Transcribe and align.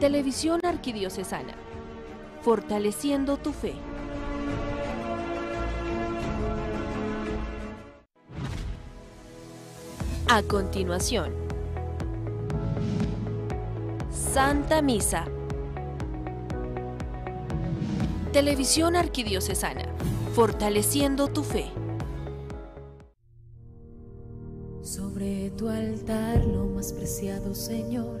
Televisión 0.00 0.60
Arquidiocesana, 0.64 1.54
fortaleciendo 2.42 3.36
tu 3.36 3.52
fe. 3.52 3.74
A 10.28 10.42
continuación, 10.42 11.32
Santa 14.10 14.82
Misa. 14.82 15.26
Televisión 18.32 18.96
Arquidiocesana, 18.96 19.84
fortaleciendo 20.34 21.28
tu 21.28 21.44
fe. 21.44 21.70
Sobre 24.82 25.50
tu 25.50 25.68
altar, 25.68 26.44
lo 26.44 26.66
más 26.66 26.92
preciado, 26.92 27.54
Señor, 27.54 28.20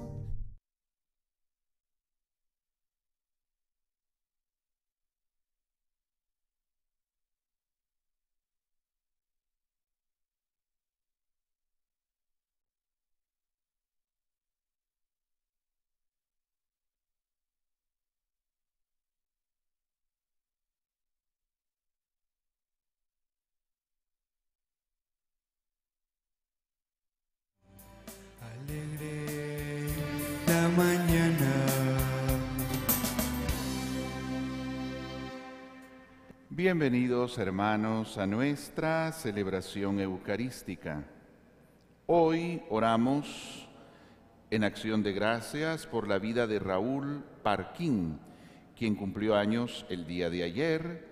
Bienvenidos 36.49 37.37
hermanos 37.37 38.17
a 38.17 38.27
nuestra 38.27 39.11
celebración 39.13 39.99
eucarística. 39.99 41.03
Hoy 42.05 42.61
oramos 42.69 43.67
en 44.49 44.63
acción 44.63 45.01
de 45.01 45.11
gracias 45.11 45.87
por 45.87 46.07
la 46.07 46.19
vida 46.19 46.47
de 46.47 46.59
Raúl 46.59 47.23
Parquín, 47.41 48.19
quien 48.77 48.95
cumplió 48.95 49.35
años 49.35 49.85
el 49.89 50.05
día 50.05 50.29
de 50.29 50.43
ayer, 50.43 51.07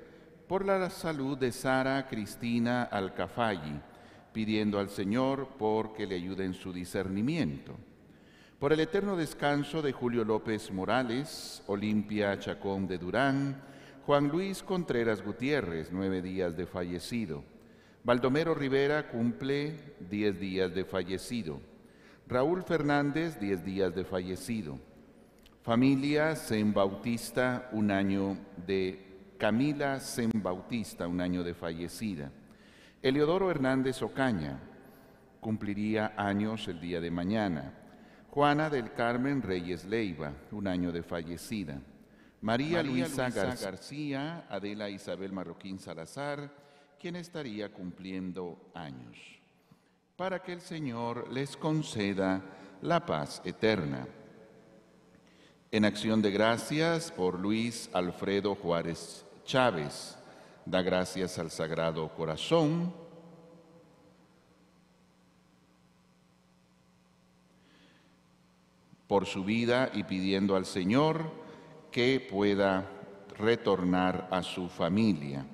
por 0.47 0.65
la 0.65 0.89
salud 0.89 1.37
de 1.37 1.51
Sara 1.51 2.07
Cristina 2.07 2.83
Alcafalli, 2.83 3.81
pidiendo 4.31 4.79
al 4.79 4.89
Señor 4.89 5.47
por 5.57 5.93
que 5.93 6.05
le 6.05 6.15
ayude 6.15 6.45
en 6.45 6.53
su 6.53 6.71
discernimiento. 6.71 7.75
Por 8.59 8.73
el 8.73 8.81
eterno 8.81 9.15
descanso 9.15 9.81
de 9.81 9.93
Julio 9.93 10.25
López 10.25 10.69
Morales, 10.69 11.63
Olimpia 11.67 12.37
Chacón 12.39 12.87
de 12.87 12.97
Durán, 12.97 13.55
Juan 14.05 14.27
Luis 14.27 14.63
Contreras 14.63 15.23
Gutiérrez, 15.23 15.93
nueve 15.93 16.21
días 16.21 16.57
de 16.57 16.65
fallecido. 16.65 17.41
Baldomero 18.03 18.53
Rivera 18.53 19.07
cumple 19.07 19.95
diez 20.09 20.37
días 20.37 20.75
de 20.75 20.83
fallecido. 20.83 21.61
Raúl 22.27 22.63
Fernández, 22.63 23.39
diez 23.39 23.63
días 23.63 23.95
de 23.95 24.03
fallecido. 24.03 24.77
Familia 25.63 26.35
Sen 26.35 26.73
Bautista, 26.73 27.69
un 27.71 27.91
año 27.91 28.37
de 28.67 29.31
Camila 29.37 30.01
Sen 30.01 30.31
Bautista, 30.33 31.07
un 31.07 31.21
año 31.21 31.45
de 31.45 31.53
fallecida. 31.53 32.29
Eleodoro 33.01 33.51
Hernández 33.51 34.01
Ocaña 34.01 34.59
cumpliría 35.39 36.11
años 36.17 36.67
el 36.67 36.81
día 36.81 36.99
de 36.99 37.09
mañana. 37.09 37.78
Juana 38.31 38.69
del 38.69 38.93
Carmen 38.93 39.41
Reyes 39.41 39.85
Leiva, 39.85 40.31
un 40.51 40.67
año 40.67 40.91
de 40.91 41.01
fallecida. 41.01 41.81
María, 42.41 42.83
Luisa, 42.83 43.29
García, 43.29 44.45
Adela 44.49 44.89
Isabel 44.89 45.33
Marroquín 45.33 45.79
Salazar, 45.79 46.49
quien 46.99 47.15
estaría 47.15 47.73
cumpliendo 47.73 48.71
años. 48.75 49.17
Para 50.15 50.43
que 50.43 50.53
el 50.53 50.61
Señor 50.61 51.31
les 51.31 51.57
conceda 51.57 52.41
la 52.81 53.03
paz 53.03 53.41
eterna. 53.45 54.07
En 55.71 55.85
acción 55.85 56.21
de 56.21 56.31
gracias 56.31 57.11
por 57.11 57.39
Luis 57.39 57.89
Alfredo 57.93 58.53
Juárez 58.53 59.25
Chávez, 59.43 60.17
da 60.65 60.83
gracias 60.83 61.39
al 61.39 61.49
Sagrado 61.49 62.07
Corazón. 62.09 62.93
Por 69.09 69.25
su 69.25 69.43
vida 69.43 69.89
y 69.91 70.03
pidiendo 70.03 70.55
al 70.55 70.67
Señor 70.67 71.31
que 71.91 72.19
pueda 72.19 72.87
retornar 73.39 74.27
a 74.29 74.43
su 74.43 74.69
familia. 74.69 75.47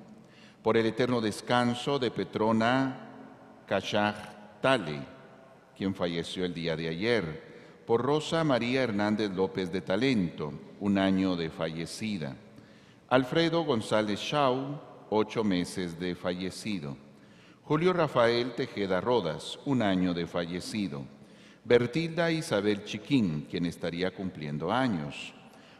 Por 0.62 0.76
el 0.76 0.84
eterno 0.84 1.22
descanso 1.22 1.98
de 1.98 2.10
Petrona 2.10 3.62
Cachaj 3.66 4.60
Tale, 4.60 5.00
quien 5.74 5.94
falleció 5.94 6.44
el 6.44 6.52
día 6.52 6.76
de 6.76 6.88
ayer. 6.88 7.82
Por 7.86 8.02
Rosa 8.02 8.44
María 8.44 8.82
Hernández 8.82 9.30
López 9.30 9.72
de 9.72 9.80
Talento, 9.80 10.52
un 10.78 10.98
año 10.98 11.34
de 11.34 11.48
fallecida. 11.48 12.36
Alfredo 13.08 13.64
González 13.64 14.20
Shaw, 14.20 14.82
ocho 15.08 15.44
meses 15.44 15.98
de 15.98 16.14
fallecido. 16.14 16.94
Julio 17.62 17.94
Rafael 17.94 18.52
Tejeda 18.52 19.00
Rodas, 19.00 19.58
un 19.64 19.80
año 19.80 20.12
de 20.12 20.26
fallecido. 20.26 21.15
Bertilda 21.66 22.30
Isabel 22.30 22.84
Chiquín, 22.84 23.48
quien 23.50 23.66
estaría 23.66 24.12
cumpliendo 24.12 24.70
años. 24.70 25.34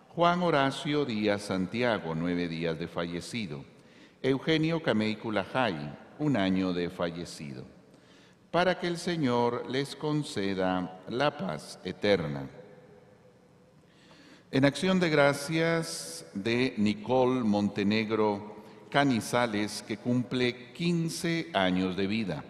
Juan 0.09 0.43
Horacio 0.43 1.05
Díaz 1.05 1.43
Santiago, 1.43 2.13
nueve 2.13 2.49
días 2.49 2.77
de 2.77 2.89
fallecido. 2.89 3.65
Eugenio 4.21 4.83
Cameicula 4.83 5.45
Jai, 5.45 5.97
un 6.19 6.37
año 6.37 6.73
de 6.73 6.91
fallecido. 6.91 7.65
Para 8.51 8.81
que 8.81 8.89
el 8.89 8.99
Señor 8.99 9.71
les 9.71 9.95
conceda 9.95 11.03
la 11.09 11.39
paz 11.39 11.79
eterna. 11.85 12.51
En 14.51 14.65
acción 14.65 14.99
de 14.99 15.09
gracias 15.09 16.27
de 16.35 16.75
Nicole 16.79 17.45
Montenegro 17.45 18.57
Canizales, 18.91 19.85
que 19.87 19.99
cumple 19.99 20.73
15 20.73 21.51
años 21.53 21.97
de 21.97 22.07
vida. 22.09 22.45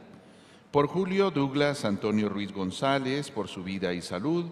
Por 0.77 0.89
Julio 0.89 1.31
Douglas 1.31 1.87
Antonio 1.87 2.29
Ruiz 2.29 2.53
González, 2.53 3.31
por 3.31 3.49
su 3.49 3.65
vida 3.65 3.95
y 3.95 4.03
salud. 4.03 4.45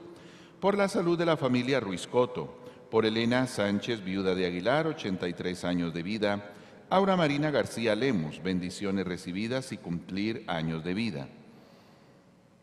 Por 0.59 0.75
la 0.75 0.89
salud 0.89 1.19
de 1.19 1.27
la 1.27 1.37
familia 1.37 1.81
Ruiz 1.81 2.07
Coto. 2.07 2.63
Por 2.91 3.05
Elena 3.05 3.47
Sánchez, 3.47 4.03
viuda 4.03 4.35
de 4.35 4.47
Aguilar, 4.47 4.87
83 4.87 5.65
años 5.67 5.93
de 5.93 6.03
vida. 6.03 6.55
Aura 6.89 7.15
Marina 7.15 7.51
García 7.51 7.95
Lemos, 7.95 8.43
bendiciones 8.43 9.07
recibidas 9.07 9.71
y 9.73 9.77
cumplir 9.77 10.45
años 10.47 10.83
de 10.83 10.95
vida 10.95 11.29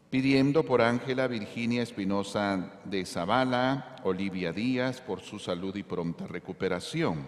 pidiendo 0.09 0.63
por 0.63 0.81
Ángela 0.81 1.27
Virginia 1.27 1.83
Espinosa 1.83 2.79
de 2.83 3.05
Zavala, 3.05 3.97
Olivia 4.03 4.51
Díaz, 4.51 5.01
por 5.01 5.21
su 5.21 5.37
salud 5.37 5.75
y 5.75 5.83
pronta 5.83 6.25
recuperación. 6.25 7.25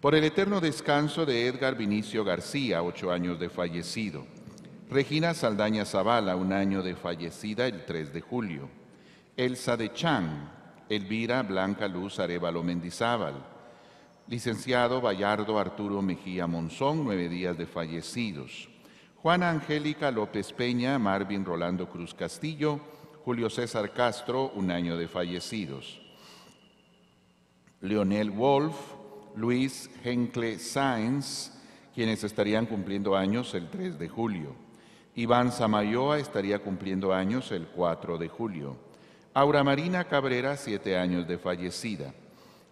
Por 0.00 0.14
el 0.14 0.22
eterno 0.22 0.60
descanso 0.60 1.26
de 1.26 1.48
Edgar 1.48 1.76
Vinicio 1.76 2.22
García, 2.22 2.84
ocho 2.84 3.10
años 3.10 3.40
de 3.40 3.48
fallecido. 3.48 4.33
Regina 4.94 5.34
Saldaña 5.34 5.84
Zavala, 5.84 6.36
un 6.36 6.52
año 6.52 6.80
de 6.80 6.94
fallecida 6.94 7.66
el 7.66 7.84
3 7.84 8.12
de 8.12 8.20
julio. 8.20 8.68
Elsa 9.36 9.76
de 9.76 9.92
Chan, 9.92 10.52
Elvira 10.88 11.42
Blanca 11.42 11.88
Luz 11.88 12.20
Arevalo 12.20 12.62
Mendizábal. 12.62 13.34
Licenciado 14.28 15.00
Bayardo 15.00 15.58
Arturo 15.58 16.00
Mejía 16.00 16.46
Monzón, 16.46 17.02
nueve 17.02 17.28
días 17.28 17.58
de 17.58 17.66
fallecidos. 17.66 18.68
Juana 19.16 19.50
Angélica 19.50 20.12
López 20.12 20.52
Peña, 20.52 20.96
Marvin 21.00 21.44
Rolando 21.44 21.88
Cruz 21.88 22.14
Castillo, 22.14 22.78
Julio 23.24 23.50
César 23.50 23.92
Castro, 23.92 24.52
un 24.54 24.70
año 24.70 24.96
de 24.96 25.08
fallecidos. 25.08 26.00
Leonel 27.80 28.30
Wolf, 28.30 28.76
Luis 29.34 29.90
Hencle 30.04 30.60
Sáenz, 30.60 31.50
quienes 31.92 32.22
estarían 32.22 32.66
cumpliendo 32.66 33.16
años 33.16 33.54
el 33.54 33.68
3 33.68 33.98
de 33.98 34.08
julio. 34.08 34.63
Iván 35.16 35.52
Samayoa 35.52 36.18
estaría 36.18 36.58
cumpliendo 36.58 37.12
años 37.12 37.52
el 37.52 37.68
4 37.68 38.18
de 38.18 38.28
julio. 38.28 38.76
Aura 39.32 39.62
Marina 39.62 40.04
Cabrera, 40.04 40.56
siete 40.56 40.96
años 40.96 41.28
de 41.28 41.38
fallecida. 41.38 42.12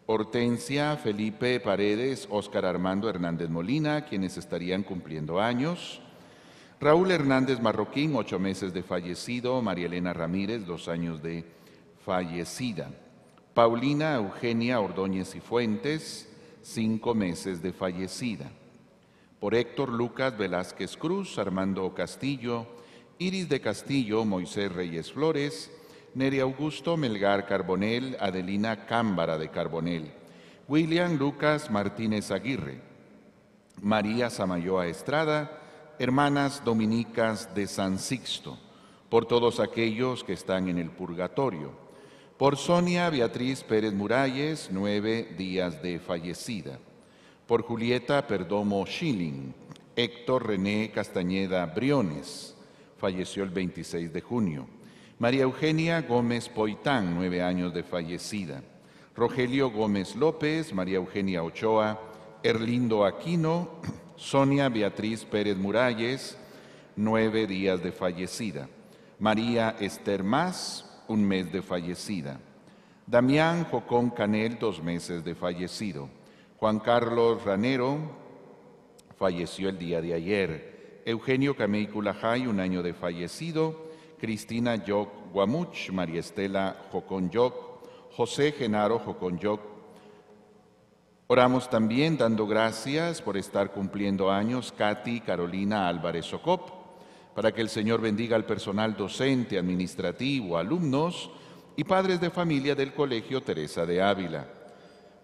Hortensia 0.06 0.96
Felipe 0.96 1.60
Paredes, 1.60 2.26
Óscar 2.28 2.64
Armando 2.66 3.08
Hernández 3.08 3.48
Molina, 3.48 4.04
quienes 4.04 4.36
estarían 4.36 4.82
cumpliendo 4.82 5.40
años. 5.40 6.00
Raúl 6.80 7.12
Hernández 7.12 7.60
Marroquín, 7.60 8.16
ocho 8.16 8.40
meses 8.40 8.74
de 8.74 8.82
fallecido. 8.82 9.62
María 9.62 9.86
Elena 9.86 10.12
Ramírez, 10.12 10.66
dos 10.66 10.88
años 10.88 11.22
de 11.22 11.44
fallecida. 12.04 12.90
Paulina 13.54 14.16
Eugenia 14.16 14.80
Ordóñez 14.80 15.36
y 15.36 15.40
Fuentes, 15.40 16.28
cinco 16.60 17.14
meses 17.14 17.62
de 17.62 17.72
fallecida. 17.72 18.50
Por 19.42 19.56
Héctor 19.56 19.88
Lucas 19.88 20.38
Velázquez 20.38 20.96
Cruz, 20.96 21.36
Armando 21.36 21.92
Castillo, 21.94 22.64
Iris 23.18 23.48
de 23.48 23.60
Castillo, 23.60 24.24
Moisés 24.24 24.70
Reyes 24.70 25.10
Flores, 25.10 25.68
Neri 26.14 26.38
Augusto 26.38 26.96
Melgar 26.96 27.44
Carbonel, 27.44 28.16
Adelina 28.20 28.86
Cámbara 28.86 29.38
de 29.38 29.48
Carbonel, 29.48 30.12
William 30.68 31.18
Lucas 31.18 31.72
Martínez 31.72 32.30
Aguirre, 32.30 32.82
María 33.80 34.30
Samayoa 34.30 34.86
Estrada, 34.86 35.60
hermanas 35.98 36.62
dominicas 36.64 37.52
de 37.52 37.66
San 37.66 37.98
Sixto, 37.98 38.56
por 39.08 39.26
todos 39.26 39.58
aquellos 39.58 40.22
que 40.22 40.34
están 40.34 40.68
en 40.68 40.78
el 40.78 40.90
purgatorio, 40.90 41.72
por 42.38 42.56
Sonia 42.56 43.10
Beatriz 43.10 43.64
Pérez 43.64 43.92
Muralles, 43.92 44.68
nueve 44.70 45.34
días 45.36 45.82
de 45.82 45.98
fallecida, 45.98 46.78
por 47.52 47.64
Julieta 47.64 48.26
Perdomo 48.26 48.86
Schilling, 48.86 49.52
Héctor 49.94 50.46
René 50.46 50.90
Castañeda 50.90 51.66
Briones, 51.66 52.56
falleció 52.96 53.42
el 53.42 53.50
26 53.50 54.10
de 54.10 54.22
junio, 54.22 54.66
María 55.18 55.42
Eugenia 55.42 56.00
Gómez 56.00 56.48
Poitán, 56.48 57.14
nueve 57.14 57.42
años 57.42 57.74
de 57.74 57.82
fallecida. 57.82 58.62
Rogelio 59.14 59.70
Gómez 59.70 60.16
López, 60.16 60.72
María 60.72 60.96
Eugenia 60.96 61.42
Ochoa, 61.42 62.00
Erlindo 62.42 63.04
Aquino, 63.04 63.68
Sonia 64.16 64.70
Beatriz 64.70 65.26
Pérez 65.26 65.58
Muralles, 65.58 66.38
nueve 66.96 67.46
días 67.46 67.82
de 67.82 67.92
fallecida. 67.92 68.66
María 69.18 69.76
Esther 69.78 70.24
Más, 70.24 70.90
un 71.06 71.22
mes 71.22 71.52
de 71.52 71.60
fallecida. 71.60 72.40
Damián 73.06 73.64
Jocón 73.64 74.08
Canel, 74.08 74.58
dos 74.58 74.82
meses 74.82 75.22
de 75.22 75.34
fallecido. 75.34 76.21
Juan 76.62 76.78
Carlos 76.78 77.42
Ranero 77.44 77.98
falleció 79.18 79.68
el 79.68 79.78
día 79.78 80.00
de 80.00 80.14
ayer. 80.14 81.02
Eugenio 81.04 81.56
Camey 81.56 81.88
Culajay, 81.88 82.46
un 82.46 82.60
año 82.60 82.84
de 82.84 82.94
fallecido. 82.94 83.88
Cristina 84.20 84.76
Yoc 84.76 85.32
Guamuch, 85.32 85.90
María 85.90 86.20
Estela 86.20 86.76
Jocón 86.92 87.30
Yoc, 87.30 87.82
José 88.12 88.52
Genaro 88.52 89.00
Jocón 89.00 89.40
Yoc. 89.40 89.60
Oramos 91.26 91.68
también 91.68 92.16
dando 92.16 92.46
gracias 92.46 93.20
por 93.20 93.36
estar 93.36 93.72
cumpliendo 93.72 94.30
años 94.30 94.70
Katy 94.70 95.22
Carolina 95.22 95.88
Álvarez 95.88 96.26
Socop, 96.26 96.70
para 97.34 97.50
que 97.50 97.60
el 97.60 97.70
Señor 97.70 98.00
bendiga 98.00 98.36
al 98.36 98.44
personal 98.44 98.96
docente, 98.96 99.58
administrativo, 99.58 100.56
alumnos 100.56 101.28
y 101.74 101.82
padres 101.82 102.20
de 102.20 102.30
familia 102.30 102.76
del 102.76 102.94
Colegio 102.94 103.40
Teresa 103.40 103.84
de 103.84 104.00
Ávila, 104.00 104.61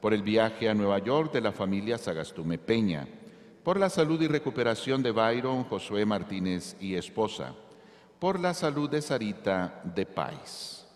por 0.01 0.15
el 0.15 0.23
viaje 0.23 0.69
a 0.69 0.75
Nueva 0.75 0.99
York 0.99 1.33
de 1.33 1.41
la 1.41 1.53
familia 1.53 1.99
Sagastume 1.99 2.59
Peña, 2.59 3.07
por 3.63 3.79
la 3.79 3.91
salud 3.91 4.21
y 4.23 4.29
recuperación 4.29 5.03
de 5.03 5.11
Byron 5.11 5.65
Josué 5.65 6.05
Martínez 6.07 6.77
y 6.81 6.95
esposa 6.95 7.55
por 8.19 8.41
la 8.41 8.53
salud 8.53 8.91
de 8.91 9.01
Sarita 9.01 9.81
de 9.85 10.05
Pais. 10.05 10.87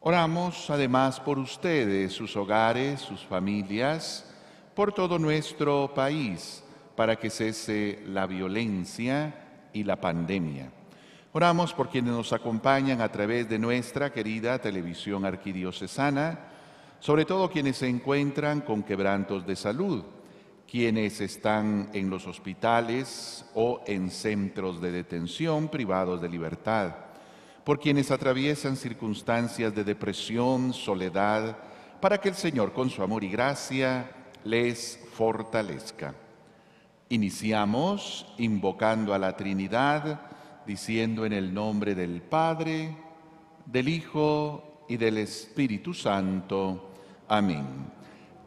Oramos 0.00 0.68
además 0.68 1.20
por 1.20 1.38
ustedes, 1.38 2.12
sus 2.12 2.36
hogares, 2.36 3.00
sus 3.00 3.24
familias, 3.24 4.28
por 4.74 4.92
todo 4.92 5.18
nuestro 5.18 5.92
país, 5.94 6.62
para 6.96 7.16
que 7.16 7.30
cese 7.30 8.02
la 8.06 8.26
violencia 8.26 9.68
y 9.72 9.84
la 9.84 10.00
pandemia. 10.00 10.70
Oramos 11.32 11.72
por 11.72 11.88
quienes 11.88 12.12
nos 12.12 12.32
acompañan 12.32 13.00
a 13.00 13.10
través 13.10 13.48
de 13.48 13.58
nuestra 13.58 14.12
querida 14.12 14.58
televisión 14.58 15.24
arquidiocesana, 15.24 16.51
sobre 17.02 17.26
todo 17.26 17.50
quienes 17.50 17.76
se 17.76 17.88
encuentran 17.88 18.62
con 18.62 18.82
quebrantos 18.82 19.46
de 19.46 19.56
salud 19.56 20.02
quienes 20.72 21.20
están 21.20 21.90
en 21.92 22.08
los 22.08 22.26
hospitales 22.26 23.44
o 23.54 23.82
en 23.86 24.10
centros 24.10 24.80
de 24.80 24.90
detención 24.90 25.68
privados 25.68 26.22
de 26.22 26.30
libertad, 26.30 26.94
por 27.62 27.78
quienes 27.78 28.10
atraviesan 28.10 28.76
circunstancias 28.76 29.74
de 29.74 29.84
depresión, 29.84 30.72
soledad, 30.72 31.58
para 32.00 32.16
que 32.16 32.30
el 32.30 32.34
Señor 32.34 32.72
con 32.72 32.88
su 32.88 33.02
amor 33.02 33.22
y 33.22 33.28
gracia 33.28 34.12
les 34.44 34.98
fortalezca. 35.12 36.14
Iniciamos 37.10 38.32
invocando 38.38 39.12
a 39.12 39.18
la 39.18 39.36
Trinidad, 39.36 40.22
diciendo 40.66 41.26
en 41.26 41.34
el 41.34 41.52
nombre 41.52 41.94
del 41.94 42.22
Padre, 42.22 42.96
del 43.66 43.90
Hijo 43.90 44.86
y 44.88 44.96
del 44.96 45.18
Espíritu 45.18 45.92
Santo. 45.92 46.91
Amén. 47.32 47.64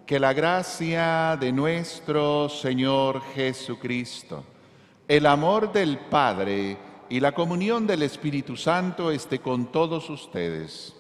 Que 0.06 0.20
la 0.20 0.32
gracia 0.32 1.36
de 1.40 1.52
nuestro 1.52 2.48
Señor 2.50 3.20
Jesucristo, 3.34 4.44
el 5.08 5.26
amor 5.26 5.74
del 5.74 5.98
Padre 5.98 6.78
y 7.10 7.20
la 7.20 7.32
comunión 7.32 7.88
del 7.88 8.04
Espíritu 8.04 8.56
Santo 8.56 9.10
esté 9.10 9.40
con 9.40 9.72
todos 9.72 10.08
ustedes. 10.12 10.96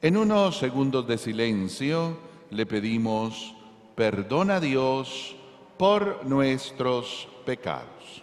En 0.00 0.16
unos 0.16 0.56
segundos 0.56 1.04
de 1.08 1.18
silencio 1.18 2.16
le 2.50 2.64
pedimos 2.64 3.56
perdón 3.96 4.52
a 4.52 4.60
Dios 4.60 5.34
por 5.76 6.24
nuestros 6.24 7.26
pecados. 7.44 8.22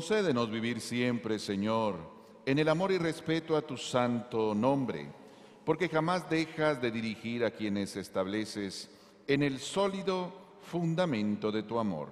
Concédenos 0.00 0.50
vivir 0.50 0.80
siempre, 0.80 1.38
Señor, 1.38 1.96
en 2.46 2.58
el 2.58 2.70
amor 2.70 2.90
y 2.90 2.96
respeto 2.96 3.54
a 3.54 3.60
tu 3.60 3.76
santo 3.76 4.54
nombre, 4.54 5.12
porque 5.62 5.90
jamás 5.90 6.30
dejas 6.30 6.80
de 6.80 6.90
dirigir 6.90 7.44
a 7.44 7.50
quienes 7.50 7.94
estableces 7.96 8.90
en 9.26 9.42
el 9.42 9.58
sólido 9.58 10.32
fundamento 10.62 11.52
de 11.52 11.64
tu 11.64 11.78
amor. 11.78 12.08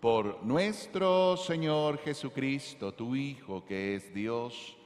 Por 0.00 0.44
nuestro 0.44 1.38
Señor 1.38 1.96
Jesucristo, 1.96 2.92
tu 2.92 3.16
Hijo, 3.16 3.64
que 3.64 3.94
es 3.94 4.12
Dios, 4.12 4.76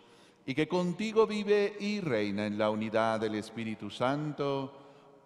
y 0.46 0.54
que 0.54 0.68
contigo 0.68 1.26
vive 1.26 1.76
y 1.80 1.98
reina 1.98 2.46
en 2.46 2.56
la 2.56 2.70
unidad 2.70 3.18
del 3.18 3.34
Espíritu 3.34 3.90
Santo, 3.90 4.72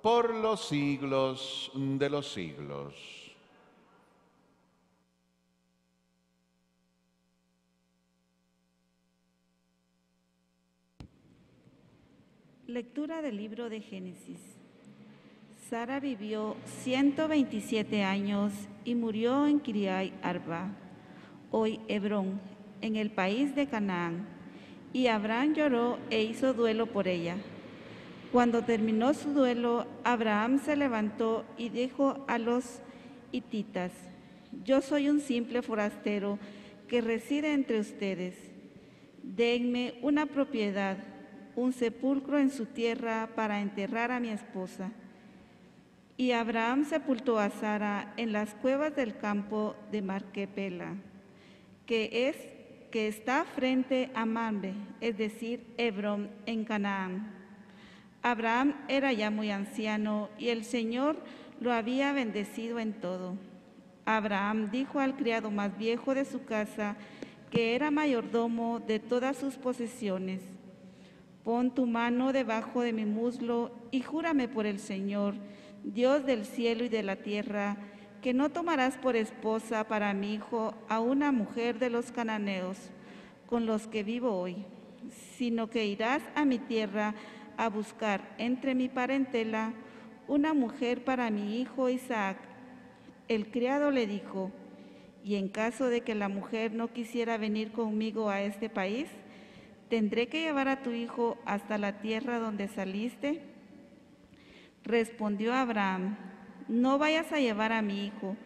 por 0.01 0.35
los 0.35 0.67
siglos 0.67 1.73
de 1.75 2.09
los 2.09 2.33
siglos. 2.33 3.20
Lectura 12.71 13.21
del 13.21 13.37
libro 13.37 13.69
de 13.69 13.81
Génesis. 13.81 14.39
Sara 15.69 15.99
vivió 15.99 16.55
127 16.85 18.05
años 18.05 18.53
y 18.85 18.95
murió 18.95 19.49
en 19.49 19.59
Kiriai 19.59 20.13
Arba, 20.23 20.71
hoy 21.51 21.81
Hebrón, 21.89 22.41
en 22.81 22.95
el 22.95 23.11
país 23.11 23.57
de 23.57 23.67
Canaán. 23.67 24.25
Y 24.93 25.09
Abraham 25.09 25.55
lloró 25.55 25.99
e 26.11 26.23
hizo 26.23 26.55
duelo 26.55 26.87
por 26.87 27.09
ella. 27.09 27.39
Cuando 28.31 28.63
terminó 28.63 29.15
su 29.15 29.33
duelo, 29.33 29.89
Abraham 30.05 30.61
se 30.61 30.77
levantó 30.77 31.45
y 31.59 31.71
dijo 31.71 32.25
a 32.29 32.39
los 32.39 32.83
hititas, 33.33 33.91
yo 34.65 34.81
soy 34.81 35.09
un 35.09 35.19
simple 35.19 35.63
forastero 35.63 36.39
que 36.87 37.01
reside 37.01 37.53
entre 37.53 37.81
ustedes. 37.81 38.37
Denme 39.25 39.95
una 40.03 40.27
propiedad, 40.27 41.10
un 41.61 41.73
sepulcro 41.75 42.39
en 42.39 42.51
su 42.51 42.67
tierra 42.67 43.29
para 43.35 43.61
enterrar 43.61 44.11
a 44.11 44.21
mi 44.21 44.31
esposa. 44.31 44.91
Y 46.17 46.33
Abraham 46.33 46.85
sepultó 46.85 47.39
a 47.39 47.51
Sara 47.51 48.15
en 48.17 48.33
las 48.33 48.55
cuevas 48.55 48.97
del 48.97 49.17
campo 49.17 49.77
de 49.93 50.03
Marquepela, 50.03 50.95
que 51.87 52.29
es 52.29 52.37
que 52.91 53.09
está 53.09 53.45
frente 53.45 54.11
a 54.15 54.27
Mambe, 54.27 54.75
es 55.01 55.17
decir, 55.17 55.65
Hebrón 55.77 56.31
en 56.47 56.65
Canaán. 56.65 57.31
Abraham 58.23 58.75
era 58.89 59.13
ya 59.13 59.31
muy 59.31 59.51
anciano 59.51 60.29
y 60.39 60.49
el 60.49 60.65
Señor 60.65 61.17
lo 61.61 61.73
había 61.73 62.13
bendecido 62.13 62.79
en 62.79 62.95
todo. 62.95 63.37
Abraham 64.05 64.71
dijo 64.71 64.99
al 64.99 65.15
criado 65.15 65.51
más 65.51 65.77
viejo 65.79 66.15
de 66.15 66.25
su 66.25 66.45
casa, 66.45 66.97
que 67.51 67.75
era 67.75 67.91
mayordomo 67.91 68.81
de 68.81 68.99
todas 68.99 69.37
sus 69.37 69.57
posesiones, 69.57 70.41
pon 71.45 71.75
tu 71.75 71.87
mano 71.87 72.33
debajo 72.33 72.83
de 72.83 72.93
mi 72.93 73.07
muslo 73.07 73.71
y 73.91 74.03
júrame 74.03 74.49
por 74.49 74.67
el 74.67 74.79
Señor, 74.79 75.35
Dios 75.85 76.27
del 76.27 76.45
cielo 76.45 76.85
y 76.85 76.89
de 76.89 77.03
la 77.03 77.17
tierra, 77.17 77.77
que 78.21 78.35
no 78.35 78.51
tomarás 78.51 78.99
por 78.99 79.17
esposa 79.17 79.89
para 79.89 80.13
mi 80.13 80.35
hijo 80.35 80.75
a 80.89 81.01
una 81.01 81.33
mujer 81.33 81.79
de 81.79 81.91
los 81.91 82.13
cananeos 82.13 82.77
con 83.47 83.67
los 83.67 83.87
que 83.87 84.03
vivo 84.03 84.33
hoy, 84.33 84.65
sino 85.37 85.71
que 85.71 85.87
irás 85.87 86.23
a 86.35 86.45
mi 86.45 86.59
tierra 86.59 87.15
a 87.57 87.69
buscar 87.69 88.35
entre 88.39 88.75
mi 88.75 88.89
parentela 88.89 89.73
una 90.29 90.55
mujer 90.55 91.03
para 91.03 91.31
mi 91.31 91.61
hijo 91.61 91.89
Isaac. 91.89 92.39
El 93.29 93.51
criado 93.51 93.91
le 93.91 94.07
dijo, 94.07 94.53
y 95.25 95.37
en 95.37 95.49
caso 95.49 95.89
de 95.89 96.03
que 96.03 96.15
la 96.15 96.29
mujer 96.29 96.73
no 96.73 96.93
quisiera 96.93 97.37
venir 97.37 97.73
conmigo 97.73 98.31
a 98.31 98.43
este 98.43 98.69
país, 98.69 99.09
¿tendré 99.91 100.29
que 100.29 100.41
llevar 100.41 100.69
a 100.69 100.83
tu 100.83 100.93
hijo 100.93 101.37
hasta 101.45 101.77
la 101.77 102.01
tierra 102.01 102.39
donde 102.39 102.69
saliste? 102.69 103.43
Respondió 104.85 105.53
Abraham, 105.53 106.17
no 106.69 106.97
vayas 106.97 107.33
a 107.33 107.41
llevar 107.41 107.73
a 107.73 107.83
mi 107.83 108.07
hijo. 108.07 108.37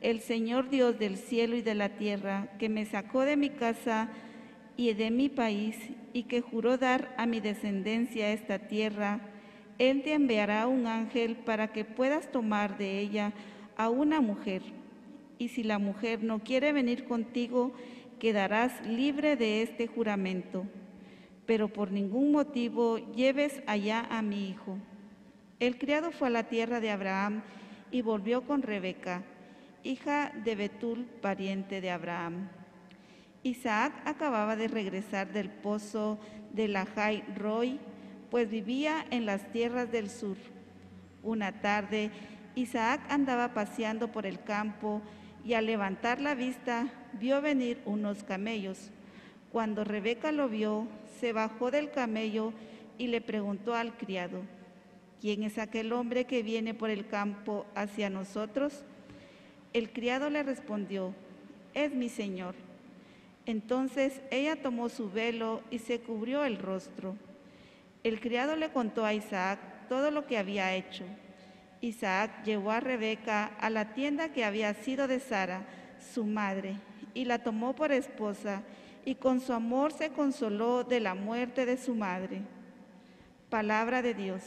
El 0.00 0.20
Señor 0.20 0.70
Dios 0.70 0.98
del 0.98 1.16
cielo 1.16 1.56
y 1.56 1.62
de 1.62 1.74
la 1.74 1.90
tierra, 1.90 2.48
que 2.58 2.68
me 2.68 2.86
sacó 2.86 3.22
de 3.22 3.36
mi 3.36 3.50
casa 3.50 4.08
y 4.76 4.92
de 4.94 5.10
mi 5.10 5.28
país, 5.28 5.76
y 6.12 6.24
que 6.24 6.40
juró 6.40 6.78
dar 6.78 7.14
a 7.18 7.26
mi 7.26 7.40
descendencia 7.40 8.30
esta 8.30 8.60
tierra, 8.60 9.20
Él 9.78 10.02
te 10.02 10.14
enviará 10.14 10.68
un 10.68 10.86
ángel 10.86 11.36
para 11.36 11.72
que 11.72 11.84
puedas 11.84 12.30
tomar 12.30 12.78
de 12.78 13.00
ella 13.00 13.32
a 13.76 13.88
una 13.88 14.20
mujer. 14.20 14.62
Y 15.38 15.48
si 15.48 15.64
la 15.64 15.80
mujer 15.80 16.22
no 16.22 16.38
quiere 16.38 16.72
venir 16.72 17.04
contigo, 17.04 17.72
quedarás 18.20 18.86
libre 18.86 19.36
de 19.36 19.62
este 19.62 19.88
juramento. 19.88 20.64
Pero 21.46 21.68
por 21.68 21.90
ningún 21.90 22.32
motivo 22.32 22.98
lleves 23.12 23.62
allá 23.66 24.06
a 24.10 24.22
mi 24.22 24.48
hijo. 24.48 24.78
El 25.60 25.78
criado 25.78 26.10
fue 26.10 26.28
a 26.28 26.30
la 26.30 26.44
tierra 26.44 26.80
de 26.80 26.90
Abraham 26.90 27.42
y 27.90 28.02
volvió 28.02 28.42
con 28.42 28.62
Rebeca, 28.62 29.22
hija 29.82 30.32
de 30.44 30.56
Betul, 30.56 31.06
pariente 31.20 31.80
de 31.80 31.90
Abraham. 31.90 32.48
Isaac 33.44 33.92
acababa 34.06 34.56
de 34.56 34.68
regresar 34.68 35.32
del 35.32 35.50
pozo 35.50 36.18
de 36.52 36.66
Lajai 36.66 37.22
Roy, 37.36 37.78
pues 38.30 38.50
vivía 38.50 39.04
en 39.10 39.26
las 39.26 39.52
tierras 39.52 39.92
del 39.92 40.08
sur. 40.08 40.36
Una 41.22 41.60
tarde, 41.60 42.10
Isaac 42.54 43.00
andaba 43.10 43.52
paseando 43.52 44.10
por 44.10 44.26
el 44.26 44.42
campo 44.42 45.02
y 45.44 45.54
al 45.54 45.66
levantar 45.66 46.20
la 46.20 46.34
vista 46.34 46.88
vio 47.12 47.42
venir 47.42 47.80
unos 47.84 48.24
camellos. 48.24 48.90
Cuando 49.52 49.84
Rebeca 49.84 50.32
lo 50.32 50.48
vio, 50.48 50.88
se 51.24 51.32
bajó 51.32 51.70
del 51.70 51.90
camello 51.90 52.52
y 52.98 53.06
le 53.06 53.22
preguntó 53.22 53.74
al 53.74 53.96
criado, 53.96 54.42
¿quién 55.22 55.42
es 55.42 55.56
aquel 55.56 55.90
hombre 55.94 56.26
que 56.26 56.42
viene 56.42 56.74
por 56.74 56.90
el 56.90 57.06
campo 57.06 57.64
hacia 57.74 58.10
nosotros? 58.10 58.84
El 59.72 59.90
criado 59.90 60.28
le 60.28 60.42
respondió, 60.42 61.14
es 61.72 61.94
mi 61.94 62.10
señor. 62.10 62.54
Entonces 63.46 64.20
ella 64.30 64.60
tomó 64.60 64.90
su 64.90 65.10
velo 65.10 65.62
y 65.70 65.78
se 65.78 65.98
cubrió 65.98 66.44
el 66.44 66.58
rostro. 66.58 67.16
El 68.02 68.20
criado 68.20 68.54
le 68.54 68.68
contó 68.68 69.06
a 69.06 69.14
Isaac 69.14 69.60
todo 69.88 70.10
lo 70.10 70.26
que 70.26 70.36
había 70.36 70.74
hecho. 70.74 71.04
Isaac 71.80 72.44
llevó 72.44 72.70
a 72.70 72.80
Rebeca 72.80 73.46
a 73.46 73.70
la 73.70 73.94
tienda 73.94 74.28
que 74.30 74.44
había 74.44 74.74
sido 74.74 75.08
de 75.08 75.20
Sara, 75.20 75.64
su 76.12 76.26
madre, 76.26 76.76
y 77.14 77.24
la 77.24 77.42
tomó 77.42 77.74
por 77.74 77.92
esposa, 77.92 78.62
y 79.04 79.16
con 79.16 79.40
su 79.40 79.52
amor 79.52 79.92
se 79.92 80.10
consoló 80.10 80.84
de 80.84 81.00
la 81.00 81.14
muerte 81.14 81.66
de 81.66 81.76
su 81.76 81.94
madre. 81.94 82.42
Palabra 83.50 84.02
de 84.02 84.14
Dios. 84.14 84.42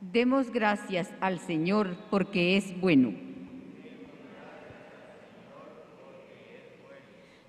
Demos 0.00 0.50
gracias 0.50 1.08
al 1.20 1.38
Señor 1.38 1.96
porque 2.10 2.56
es 2.56 2.78
bueno. 2.80 3.12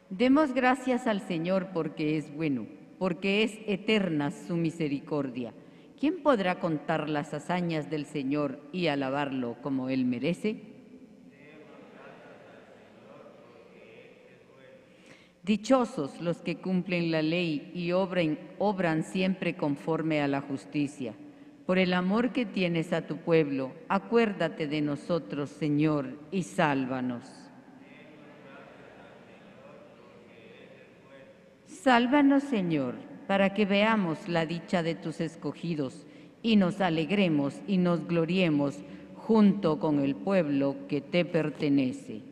Demos 0.09 0.53
gracias 0.53 1.07
al 1.07 1.21
Señor 1.21 1.69
porque 1.73 2.17
es 2.17 2.35
bueno, 2.35 2.67
porque 2.99 3.43
es 3.43 3.57
eterna 3.65 4.29
su 4.29 4.57
misericordia. 4.57 5.53
¿Quién 6.01 6.23
podrá 6.23 6.59
contar 6.59 7.11
las 7.11 7.31
hazañas 7.31 7.91
del 7.91 8.07
Señor 8.07 8.59
y 8.71 8.87
alabarlo 8.87 9.57
como 9.61 9.87
Él 9.87 10.03
merece? 10.05 10.59
Dichosos 15.43 16.19
los 16.19 16.41
que 16.41 16.57
cumplen 16.57 17.11
la 17.11 17.21
ley 17.21 17.71
y 17.75 17.91
obran, 17.91 19.03
siempre 19.03 19.55
conforme 19.55 20.21
a 20.21 20.27
la 20.27 20.41
justicia. 20.41 21.13
Por 21.67 21.77
el 21.77 21.93
amor 21.93 22.31
que 22.31 22.47
tienes 22.47 22.93
a 22.93 23.05
tu 23.05 23.17
pueblo, 23.17 23.71
acuérdate 23.87 24.65
de 24.65 24.81
nosotros, 24.81 25.51
Señor, 25.51 26.17
y 26.31 26.41
sálvanos. 26.41 27.29
Sálvanos, 31.67 32.41
Señor, 32.41 33.10
para 33.31 33.53
que 33.53 33.65
veamos 33.65 34.27
la 34.27 34.45
dicha 34.45 34.83
de 34.83 34.93
tus 34.93 35.21
escogidos 35.21 36.05
y 36.43 36.57
nos 36.57 36.81
alegremos 36.81 37.61
y 37.65 37.77
nos 37.77 38.05
gloriemos 38.05 38.75
junto 39.15 39.79
con 39.79 40.01
el 40.01 40.15
pueblo 40.17 40.75
que 40.89 40.99
te 40.99 41.23
pertenece. 41.23 42.30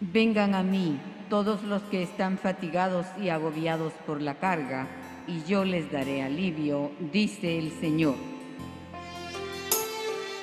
Vengan 0.00 0.54
a 0.54 0.62
mí 0.62 1.00
todos 1.30 1.62
los 1.62 1.82
que 1.82 2.02
están 2.02 2.38
fatigados 2.38 3.06
y 3.20 3.28
agobiados 3.28 3.92
por 4.06 4.20
la 4.20 4.38
carga, 4.38 4.88
y 5.26 5.42
yo 5.44 5.64
les 5.64 5.90
daré 5.90 6.22
alivio, 6.22 6.92
dice 7.12 7.58
el 7.58 7.70
Señor. 7.80 8.16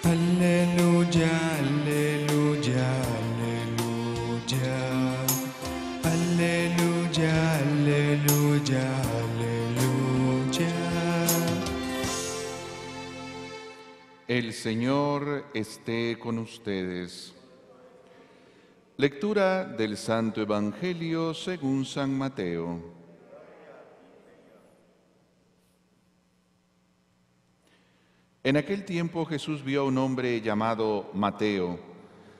Aleluya, 0.03 1.29
aleluya, 1.59 2.87
aleluya. 3.21 3.91
Aleluya, 6.03 7.57
aleluya, 7.59 9.01
aleluya. 9.21 9.61
El 14.27 14.53
Señor 14.53 15.45
esté 15.53 16.17
con 16.17 16.39
ustedes. 16.39 17.35
Lectura 19.01 19.63
del 19.63 19.97
Santo 19.97 20.41
Evangelio 20.41 21.33
según 21.33 21.85
San 21.85 22.15
Mateo. 22.15 22.79
En 28.43 28.57
aquel 28.57 28.85
tiempo 28.85 29.25
Jesús 29.25 29.63
vio 29.63 29.81
a 29.81 29.85
un 29.85 29.97
hombre 29.97 30.39
llamado 30.41 31.09
Mateo, 31.15 31.79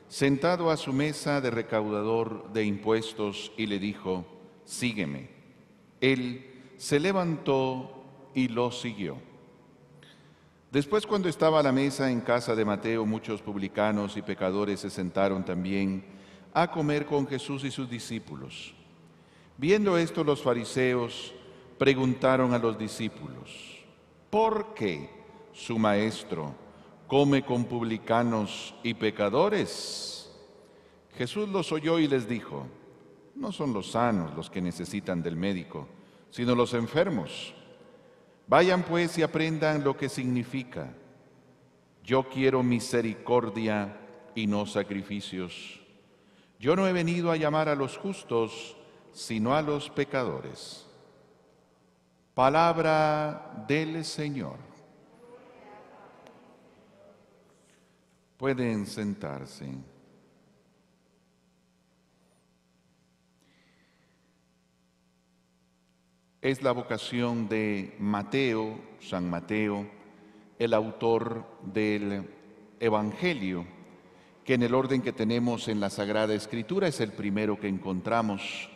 sentado 0.06 0.70
a 0.70 0.76
su 0.76 0.92
mesa 0.92 1.40
de 1.40 1.50
recaudador 1.50 2.52
de 2.52 2.64
impuestos, 2.64 3.50
y 3.56 3.66
le 3.66 3.80
dijo, 3.80 4.24
Sígueme. 4.64 5.30
Él 6.00 6.46
se 6.76 7.00
levantó 7.00 8.04
y 8.36 8.46
lo 8.46 8.70
siguió. 8.70 9.16
Después, 10.70 11.08
cuando 11.08 11.28
estaba 11.28 11.58
a 11.58 11.64
la 11.64 11.72
mesa 11.72 12.08
en 12.08 12.20
casa 12.20 12.54
de 12.54 12.64
Mateo, 12.64 13.04
muchos 13.04 13.42
publicanos 13.42 14.16
y 14.16 14.22
pecadores 14.22 14.78
se 14.78 14.90
sentaron 14.90 15.44
también 15.44 16.21
a 16.54 16.70
comer 16.70 17.06
con 17.06 17.26
Jesús 17.26 17.64
y 17.64 17.70
sus 17.70 17.88
discípulos. 17.88 18.74
Viendo 19.56 19.96
esto, 19.96 20.24
los 20.24 20.42
fariseos 20.42 21.32
preguntaron 21.78 22.54
a 22.54 22.58
los 22.58 22.78
discípulos, 22.78 23.78
¿por 24.30 24.74
qué 24.74 25.10
su 25.52 25.78
maestro 25.78 26.54
come 27.06 27.44
con 27.44 27.64
publicanos 27.64 28.74
y 28.82 28.94
pecadores? 28.94 30.30
Jesús 31.16 31.48
los 31.48 31.72
oyó 31.72 31.98
y 31.98 32.08
les 32.08 32.28
dijo, 32.28 32.66
no 33.34 33.52
son 33.52 33.72
los 33.72 33.92
sanos 33.92 34.34
los 34.34 34.50
que 34.50 34.60
necesitan 34.62 35.22
del 35.22 35.36
médico, 35.36 35.86
sino 36.30 36.54
los 36.54 36.74
enfermos. 36.74 37.54
Vayan 38.46 38.82
pues 38.82 39.18
y 39.18 39.22
aprendan 39.22 39.84
lo 39.84 39.96
que 39.96 40.08
significa. 40.08 40.94
Yo 42.04 42.28
quiero 42.28 42.62
misericordia 42.62 44.00
y 44.34 44.46
no 44.46 44.66
sacrificios. 44.66 45.81
Yo 46.62 46.76
no 46.76 46.86
he 46.86 46.92
venido 46.92 47.32
a 47.32 47.36
llamar 47.36 47.68
a 47.68 47.74
los 47.74 47.98
justos, 47.98 48.76
sino 49.10 49.52
a 49.52 49.62
los 49.62 49.90
pecadores. 49.90 50.86
Palabra 52.34 53.64
del 53.66 54.04
Señor. 54.04 54.58
Pueden 58.36 58.86
sentarse. 58.86 59.74
Es 66.40 66.62
la 66.62 66.70
vocación 66.70 67.48
de 67.48 67.96
Mateo, 67.98 68.78
San 69.00 69.28
Mateo, 69.28 69.84
el 70.60 70.74
autor 70.74 71.44
del 71.64 72.24
Evangelio, 72.78 73.66
que 74.44 74.54
en 74.54 74.62
el 74.62 74.74
orden 74.74 75.02
que 75.02 75.12
tenemos 75.12 75.68
en 75.68 75.80
la 75.80 75.90
Sagrada 75.90 76.34
Escritura 76.34 76.88
es 76.88 77.00
el 77.00 77.12
primero 77.12 77.60
que 77.60 77.68
encontramos. 77.68 78.68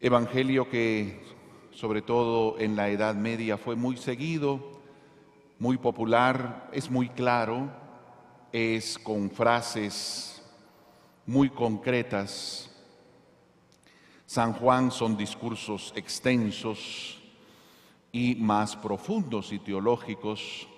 Evangelio 0.00 0.68
que 0.68 1.22
sobre 1.70 2.02
todo 2.02 2.58
en 2.58 2.76
la 2.76 2.88
Edad 2.88 3.14
Media 3.14 3.56
fue 3.56 3.74
muy 3.74 3.96
seguido, 3.96 4.80
muy 5.58 5.78
popular, 5.78 6.68
es 6.72 6.90
muy 6.90 7.08
claro, 7.08 7.70
es 8.52 8.98
con 8.98 9.30
frases 9.30 10.42
muy 11.26 11.50
concretas. 11.50 12.70
San 14.26 14.52
Juan 14.52 14.90
son 14.90 15.16
discursos 15.16 15.92
extensos 15.96 17.20
y 18.12 18.34
más 18.36 18.76
profundos 18.76 19.52
y 19.52 19.58
teológicos. 19.58 20.68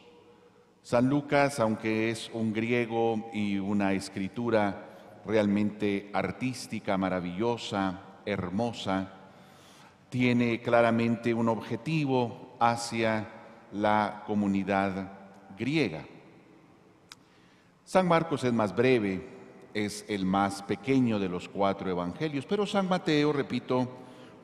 San 0.86 1.08
Lucas, 1.08 1.58
aunque 1.58 2.10
es 2.10 2.30
un 2.32 2.52
griego 2.52 3.28
y 3.32 3.58
una 3.58 3.92
escritura 3.92 4.84
realmente 5.26 6.10
artística, 6.12 6.96
maravillosa, 6.96 8.02
hermosa, 8.24 9.10
tiene 10.08 10.62
claramente 10.62 11.34
un 11.34 11.48
objetivo 11.48 12.54
hacia 12.60 13.26
la 13.72 14.22
comunidad 14.28 15.10
griega. 15.58 16.04
San 17.82 18.06
Marcos 18.06 18.44
es 18.44 18.52
más 18.52 18.72
breve, 18.72 19.26
es 19.74 20.04
el 20.08 20.24
más 20.24 20.62
pequeño 20.62 21.18
de 21.18 21.28
los 21.28 21.48
cuatro 21.48 21.90
evangelios, 21.90 22.46
pero 22.46 22.64
San 22.64 22.88
Mateo, 22.88 23.32
repito, 23.32 23.88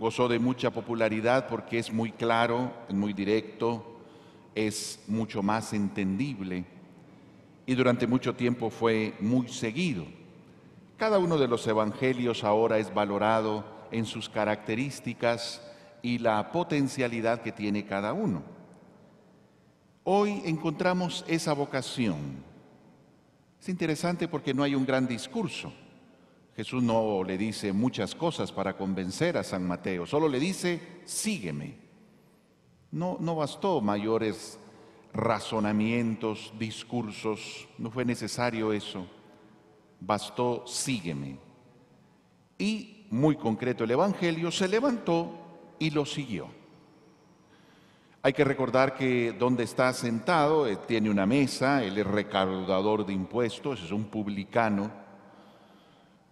gozó 0.00 0.26
de 0.26 0.40
mucha 0.40 0.72
popularidad 0.72 1.46
porque 1.46 1.78
es 1.78 1.92
muy 1.92 2.10
claro, 2.10 2.72
muy 2.88 3.12
directo, 3.12 3.91
es 4.54 5.00
mucho 5.06 5.42
más 5.42 5.72
entendible 5.72 6.64
y 7.66 7.74
durante 7.74 8.06
mucho 8.06 8.34
tiempo 8.34 8.70
fue 8.70 9.14
muy 9.20 9.48
seguido. 9.48 10.04
Cada 10.96 11.18
uno 11.18 11.38
de 11.38 11.48
los 11.48 11.66
evangelios 11.66 12.44
ahora 12.44 12.78
es 12.78 12.92
valorado 12.92 13.64
en 13.90 14.06
sus 14.06 14.28
características 14.28 15.62
y 16.02 16.18
la 16.18 16.50
potencialidad 16.50 17.42
que 17.42 17.52
tiene 17.52 17.86
cada 17.86 18.12
uno. 18.12 18.42
Hoy 20.04 20.42
encontramos 20.44 21.24
esa 21.28 21.52
vocación. 21.52 22.44
Es 23.60 23.68
interesante 23.68 24.26
porque 24.26 24.52
no 24.52 24.64
hay 24.64 24.74
un 24.74 24.84
gran 24.84 25.06
discurso. 25.06 25.72
Jesús 26.56 26.82
no 26.82 27.22
le 27.24 27.38
dice 27.38 27.72
muchas 27.72 28.14
cosas 28.14 28.52
para 28.52 28.76
convencer 28.76 29.36
a 29.36 29.44
San 29.44 29.66
Mateo, 29.66 30.04
solo 30.06 30.28
le 30.28 30.38
dice, 30.38 30.80
sígueme. 31.04 31.81
No, 32.92 33.16
no 33.18 33.34
bastó 33.34 33.80
mayores 33.80 34.58
razonamientos, 35.12 36.52
discursos, 36.58 37.68
no 37.78 37.90
fue 37.90 38.04
necesario 38.04 38.72
eso. 38.72 39.06
Bastó, 40.00 40.66
sígueme. 40.66 41.38
Y 42.58 43.06
muy 43.10 43.36
concreto 43.36 43.84
el 43.84 43.90
Evangelio, 43.90 44.50
se 44.50 44.68
levantó 44.68 45.30
y 45.78 45.90
lo 45.90 46.06
siguió. 46.06 46.48
Hay 48.22 48.32
que 48.32 48.44
recordar 48.44 48.94
que 48.94 49.32
donde 49.32 49.64
está 49.64 49.92
sentado 49.92 50.68
eh, 50.68 50.76
tiene 50.86 51.10
una 51.10 51.26
mesa, 51.26 51.82
él 51.82 51.98
es 51.98 52.06
recaudador 52.06 53.04
de 53.04 53.12
impuestos, 53.12 53.82
es 53.82 53.90
un 53.90 54.04
publicano, 54.04 54.92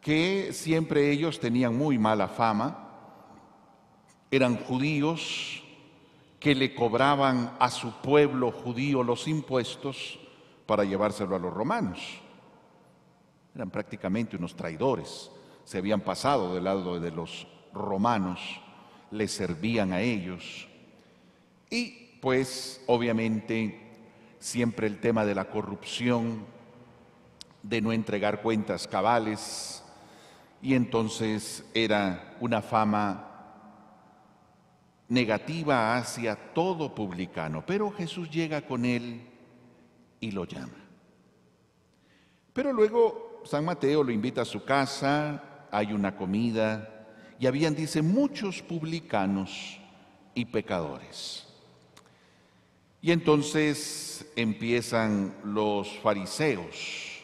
que 0.00 0.52
siempre 0.52 1.10
ellos 1.10 1.40
tenían 1.40 1.76
muy 1.76 1.98
mala 1.98 2.28
fama, 2.28 2.88
eran 4.30 4.56
judíos 4.56 5.59
que 6.40 6.54
le 6.54 6.74
cobraban 6.74 7.54
a 7.60 7.70
su 7.70 7.92
pueblo 8.00 8.50
judío 8.50 9.02
los 9.02 9.28
impuestos 9.28 10.18
para 10.64 10.84
llevárselo 10.84 11.36
a 11.36 11.38
los 11.38 11.52
romanos. 11.52 12.00
Eran 13.54 13.70
prácticamente 13.70 14.36
unos 14.36 14.56
traidores, 14.56 15.30
se 15.64 15.78
habían 15.78 16.00
pasado 16.00 16.54
del 16.54 16.64
lado 16.64 16.98
de 16.98 17.10
los 17.10 17.46
romanos, 17.74 18.40
le 19.10 19.28
servían 19.28 19.92
a 19.92 20.00
ellos. 20.00 20.66
Y 21.68 22.16
pues 22.22 22.82
obviamente 22.86 23.78
siempre 24.38 24.86
el 24.86 24.98
tema 24.98 25.26
de 25.26 25.34
la 25.34 25.50
corrupción, 25.50 26.46
de 27.62 27.82
no 27.82 27.92
entregar 27.92 28.40
cuentas 28.40 28.88
cabales, 28.88 29.84
y 30.62 30.74
entonces 30.74 31.66
era 31.74 32.36
una 32.40 32.62
fama 32.62 33.29
negativa 35.10 35.96
hacia 35.96 36.36
todo 36.54 36.94
publicano, 36.94 37.64
pero 37.66 37.90
Jesús 37.90 38.30
llega 38.30 38.62
con 38.62 38.84
él 38.84 39.20
y 40.20 40.30
lo 40.30 40.44
llama. 40.44 40.78
Pero 42.52 42.72
luego 42.72 43.42
San 43.44 43.64
Mateo 43.64 44.04
lo 44.04 44.12
invita 44.12 44.42
a 44.42 44.46
su 44.46 44.64
casa, 44.64 45.66
hay 45.70 45.92
una 45.92 46.16
comida, 46.16 47.08
y 47.40 47.46
habían, 47.46 47.74
dice, 47.74 48.02
muchos 48.02 48.62
publicanos 48.62 49.80
y 50.34 50.44
pecadores. 50.44 51.46
Y 53.02 53.10
entonces 53.10 54.30
empiezan 54.36 55.34
los 55.42 55.88
fariseos. 56.00 57.18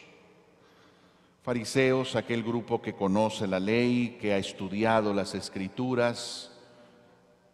Fariseos, 1.43 2.15
aquel 2.17 2.43
grupo 2.43 2.81
que 2.81 2.93
conoce 2.93 3.47
la 3.47 3.59
ley, 3.59 4.17
que 4.19 4.33
ha 4.33 4.37
estudiado 4.37 5.13
las 5.13 5.35
escrituras, 5.35 6.51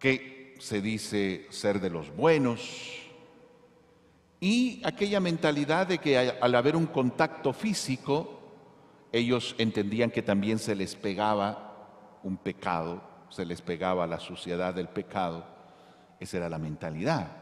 que 0.04 0.58
se 0.60 0.82
dice 0.82 1.48
ser 1.50 1.80
de 1.80 1.90
los 1.90 2.14
buenos, 2.14 3.00
y 4.42 4.82
aquella 4.84 5.22
mentalidad 5.22 5.88
de 5.88 6.00
que 6.00 6.18
al 6.18 6.56
haber 6.56 6.76
un 6.76 6.88
contacto 6.88 7.54
físico, 7.54 8.42
ellos 9.14 9.56
entendían 9.58 10.12
que 10.12 10.22
también 10.22 10.60
se 10.60 10.76
les 10.76 10.98
pegaba 10.98 12.20
un 12.22 12.36
pecado, 12.36 13.02
se 13.30 13.46
les 13.46 13.62
pegaba 13.62 14.06
la 14.06 14.20
suciedad 14.20 14.74
del 14.74 14.90
pecado. 14.90 15.46
Esa 16.20 16.36
era 16.36 16.50
la 16.50 16.60
mentalidad. 16.60 17.38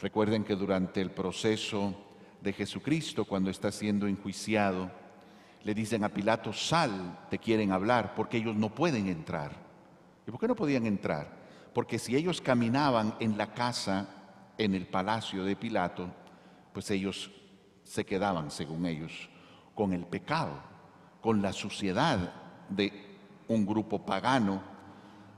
Recuerden 0.00 0.44
que 0.44 0.54
durante 0.54 1.00
el 1.00 1.10
proceso 1.10 1.92
de 2.40 2.52
Jesucristo, 2.52 3.24
cuando 3.24 3.50
está 3.50 3.72
siendo 3.72 4.06
enjuiciado, 4.06 4.92
le 5.64 5.74
dicen 5.74 6.04
a 6.04 6.08
Pilato, 6.08 6.52
sal, 6.52 7.26
te 7.28 7.38
quieren 7.40 7.72
hablar, 7.72 8.14
porque 8.14 8.36
ellos 8.36 8.54
no 8.54 8.72
pueden 8.72 9.08
entrar. 9.08 9.56
¿Y 10.24 10.30
por 10.30 10.38
qué 10.38 10.46
no 10.46 10.54
podían 10.54 10.86
entrar? 10.86 11.39
Porque 11.72 11.98
si 11.98 12.16
ellos 12.16 12.40
caminaban 12.40 13.14
en 13.20 13.38
la 13.38 13.52
casa, 13.54 14.08
en 14.58 14.74
el 14.74 14.86
palacio 14.86 15.44
de 15.44 15.56
Pilato, 15.56 16.08
pues 16.72 16.90
ellos 16.90 17.30
se 17.84 18.04
quedaban, 18.04 18.50
según 18.50 18.86
ellos, 18.86 19.28
con 19.74 19.92
el 19.92 20.04
pecado, 20.04 20.60
con 21.20 21.42
la 21.42 21.52
suciedad 21.52 22.32
de 22.68 22.92
un 23.48 23.66
grupo 23.66 24.04
pagano, 24.04 24.62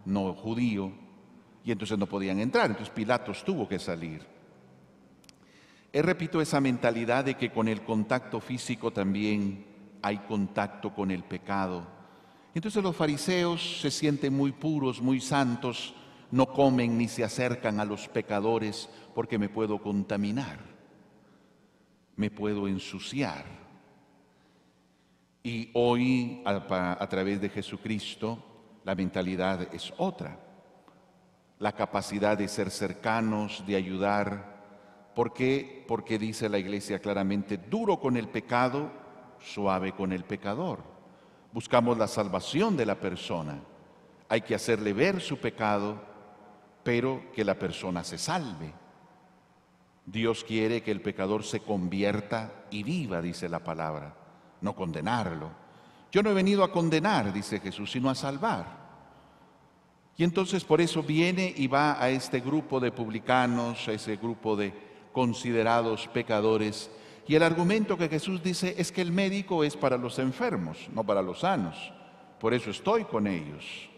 no 0.05 0.35
judío, 0.35 0.93
y 1.65 1.73
entonces 1.73 1.99
no 1.99 2.07
podían 2.07 2.41
entrar. 2.41 2.67
Entonces 2.67 2.93
Pilatos 2.93 3.45
tuvo 3.45 3.69
que 3.69 3.79
salir. 3.79 4.27
He 5.93 6.03
repito 6.03 6.41
esa 6.41 6.61
mentalidad 6.61 7.25
de 7.25 7.35
que 7.35 7.51
con 7.53 7.69
el 7.69 7.83
contacto 7.83 8.41
físico 8.41 8.93
también 8.93 9.67
hay 10.03 10.19
contacto 10.19 10.95
con 10.95 11.11
el 11.11 11.23
pecado. 11.23 11.87
Entonces 12.55 12.83
los 12.83 12.97
fariseos 12.97 13.81
se 13.81 13.91
sienten 13.91 14.35
muy 14.35 14.53
puros, 14.53 15.01
muy 15.01 15.21
santos, 15.21 15.95
no 16.33 16.53
comen 16.53 16.99
ni 16.99 17.07
se 17.07 17.23
acercan 17.23 17.79
a 17.79 17.85
los 17.85 18.09
pecadores 18.09 18.89
porque 19.15 19.39
me 19.39 19.49
puedo 19.49 19.81
contaminar 19.81 20.73
me 22.17 22.31
puedo 22.31 22.69
ensuciar. 22.69 23.45
Y 25.43 25.71
hoy, 25.75 26.43
a, 26.45 27.07
través 27.09 27.41
de 27.41 27.49
Jesucristo, 27.49 28.39
la 28.85 28.95
mentalidad 28.95 29.75
es 29.75 29.93
otra. 29.97 30.39
La 31.59 31.73
capacidad 31.73 32.39
de 32.39 32.49
ser 32.49 32.71
cercanos, 32.71 33.65
de 33.67 33.77
ayudar. 33.77 35.11
¿Por 35.15 35.33
qué? 35.33 35.85
Porque 35.89 36.19
dice 36.19 36.49
la 36.49 36.59
iglesia 36.59 37.01
claramente, 37.01 37.57
duro 37.57 37.99
con 37.99 38.17
el 38.17 38.29
pecado, 38.29 38.91
suave 39.41 39.93
con 39.93 40.13
el 40.13 40.25
pecador. 40.25 40.85
Buscamos 41.53 41.99
la 41.99 42.07
salvación 42.07 42.77
de 42.77 42.87
la 42.87 42.95
persona. 42.95 43.61
Hay 44.29 44.43
que 44.43 44.55
hacerle 44.55 44.93
ver 44.93 45.21
su 45.21 45.39
pecado, 45.39 46.01
pero 46.83 47.33
que 47.35 47.45
la 47.45 47.59
persona 47.59 48.05
se 48.05 48.19
salve. 48.19 48.73
Dios 50.05 50.45
quiere 50.45 50.83
que 50.83 50.91
el 50.91 51.01
pecador 51.01 51.45
se 51.45 51.61
convierta 51.61 52.65
y 52.71 52.83
viva, 52.83 53.23
dice 53.23 53.49
la 53.49 53.61
palabra, 53.61 54.15
no 54.61 54.75
condenarlo. 54.75 55.51
Yo 56.11 56.23
no 56.23 56.31
he 56.31 56.35
venido 56.35 56.65
a 56.65 56.73
condenar, 56.73 57.33
dice 57.33 57.61
Jesús, 57.61 57.93
sino 57.93 58.11
a 58.11 58.15
salvar. 58.15 58.83
Y 60.17 60.25
entonces 60.25 60.65
por 60.65 60.81
eso 60.81 61.03
viene 61.03 61.55
y 61.57 61.69
va 61.69 62.03
a 62.03 62.11
este 62.11 62.41
grupo 62.41 62.81
de 62.81 62.93
publicanos, 62.93 63.89
a 63.89 63.93
ese 63.93 64.17
grupo 64.17 64.57
de 64.57 64.75
considerados 65.13 66.09
pecadores. 66.09 66.91
Y 67.27 67.35
el 67.35 67.43
argumento 67.43 67.97
que 67.97 68.09
Jesús 68.09 68.43
dice 68.43 68.75
es 68.77 68.93
que 68.93 69.01
el 69.01 69.13
médico 69.13 69.65
es 69.65 69.77
para 69.77 69.97
los 69.97 70.19
enfermos, 70.19 70.89
no 70.93 71.05
para 71.05 71.23
los 71.23 71.41
sanos. 71.41 71.93
Por 72.41 72.53
eso 72.53 72.71
estoy 72.71 73.05
con 73.05 73.27
ellos. 73.27 73.89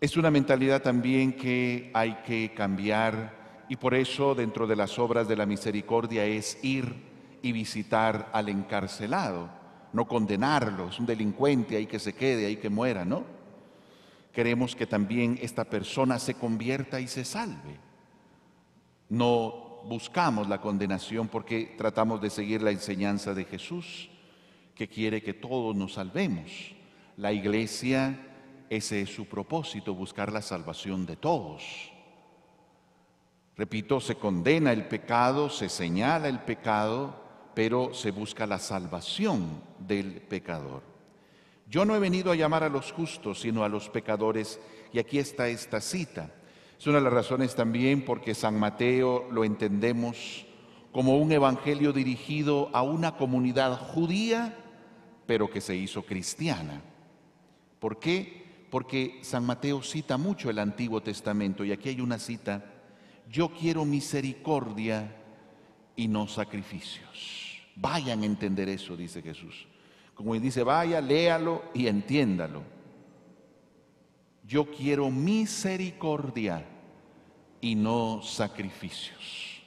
Es 0.00 0.16
una 0.16 0.30
mentalidad 0.30 0.80
también 0.80 1.34
que 1.34 1.90
hay 1.92 2.14
que 2.24 2.54
cambiar 2.54 3.66
y 3.68 3.76
por 3.76 3.92
eso 3.92 4.34
dentro 4.34 4.66
de 4.66 4.74
las 4.74 4.98
obras 4.98 5.28
de 5.28 5.36
la 5.36 5.44
misericordia 5.44 6.24
es 6.24 6.58
ir 6.62 6.94
y 7.42 7.52
visitar 7.52 8.30
al 8.32 8.48
encarcelado, 8.48 9.50
no 9.92 10.08
condenarlo, 10.08 10.88
es 10.88 10.98
un 10.98 11.04
delincuente, 11.04 11.76
ahí 11.76 11.84
que 11.84 11.98
se 11.98 12.14
quede, 12.14 12.46
ahí 12.46 12.56
que 12.56 12.70
muera, 12.70 13.04
¿no? 13.04 13.24
Queremos 14.32 14.74
que 14.74 14.86
también 14.86 15.38
esta 15.42 15.64
persona 15.64 16.18
se 16.18 16.32
convierta 16.32 16.98
y 16.98 17.06
se 17.06 17.26
salve. 17.26 17.78
No 19.10 19.82
buscamos 19.84 20.48
la 20.48 20.62
condenación 20.62 21.28
porque 21.28 21.74
tratamos 21.76 22.22
de 22.22 22.30
seguir 22.30 22.62
la 22.62 22.70
enseñanza 22.70 23.34
de 23.34 23.44
Jesús, 23.44 24.08
que 24.74 24.88
quiere 24.88 25.22
que 25.22 25.34
todos 25.34 25.76
nos 25.76 25.92
salvemos. 25.92 26.74
La 27.18 27.34
iglesia, 27.34 28.29
ese 28.70 29.02
es 29.02 29.12
su 29.12 29.26
propósito, 29.26 29.94
buscar 29.94 30.32
la 30.32 30.40
salvación 30.40 31.04
de 31.04 31.16
todos. 31.16 31.90
Repito, 33.56 34.00
se 34.00 34.14
condena 34.14 34.72
el 34.72 34.86
pecado, 34.86 35.50
se 35.50 35.68
señala 35.68 36.28
el 36.28 36.38
pecado, 36.38 37.20
pero 37.52 37.92
se 37.92 38.12
busca 38.12 38.46
la 38.46 38.60
salvación 38.60 39.60
del 39.80 40.22
pecador. 40.22 40.82
Yo 41.68 41.84
no 41.84 41.96
he 41.96 41.98
venido 41.98 42.30
a 42.30 42.36
llamar 42.36 42.62
a 42.62 42.68
los 42.68 42.92
justos, 42.92 43.40
sino 43.40 43.64
a 43.64 43.68
los 43.68 43.90
pecadores, 43.90 44.60
y 44.92 45.00
aquí 45.00 45.18
está 45.18 45.48
esta 45.48 45.80
cita. 45.80 46.32
Es 46.78 46.86
una 46.86 46.98
de 46.98 47.04
las 47.04 47.12
razones 47.12 47.56
también 47.56 48.04
porque 48.04 48.34
San 48.34 48.58
Mateo 48.58 49.28
lo 49.32 49.44
entendemos 49.44 50.46
como 50.92 51.18
un 51.18 51.32
evangelio 51.32 51.92
dirigido 51.92 52.70
a 52.72 52.82
una 52.82 53.16
comunidad 53.16 53.76
judía, 53.76 54.56
pero 55.26 55.50
que 55.50 55.60
se 55.60 55.74
hizo 55.74 56.02
cristiana. 56.02 56.82
¿Por 57.80 57.98
qué? 57.98 58.39
Porque 58.70 59.18
San 59.22 59.44
Mateo 59.44 59.82
cita 59.82 60.16
mucho 60.16 60.48
el 60.48 60.58
Antiguo 60.58 61.02
Testamento, 61.02 61.64
y 61.64 61.72
aquí 61.72 61.88
hay 61.88 62.00
una 62.00 62.18
cita 62.18 62.64
yo 63.30 63.48
quiero 63.48 63.84
misericordia 63.84 65.14
y 65.94 66.08
no 66.08 66.26
sacrificios. 66.26 67.62
Vayan 67.76 68.22
a 68.22 68.26
entender 68.26 68.68
eso, 68.68 68.96
dice 68.96 69.22
Jesús. 69.22 69.66
Como 70.14 70.34
dice, 70.34 70.64
vaya, 70.64 71.00
léalo 71.00 71.62
y 71.72 71.86
entiéndalo. 71.86 72.62
Yo 74.44 74.66
quiero 74.66 75.10
misericordia 75.10 76.66
y 77.60 77.76
no 77.76 78.20
sacrificios. 78.22 79.62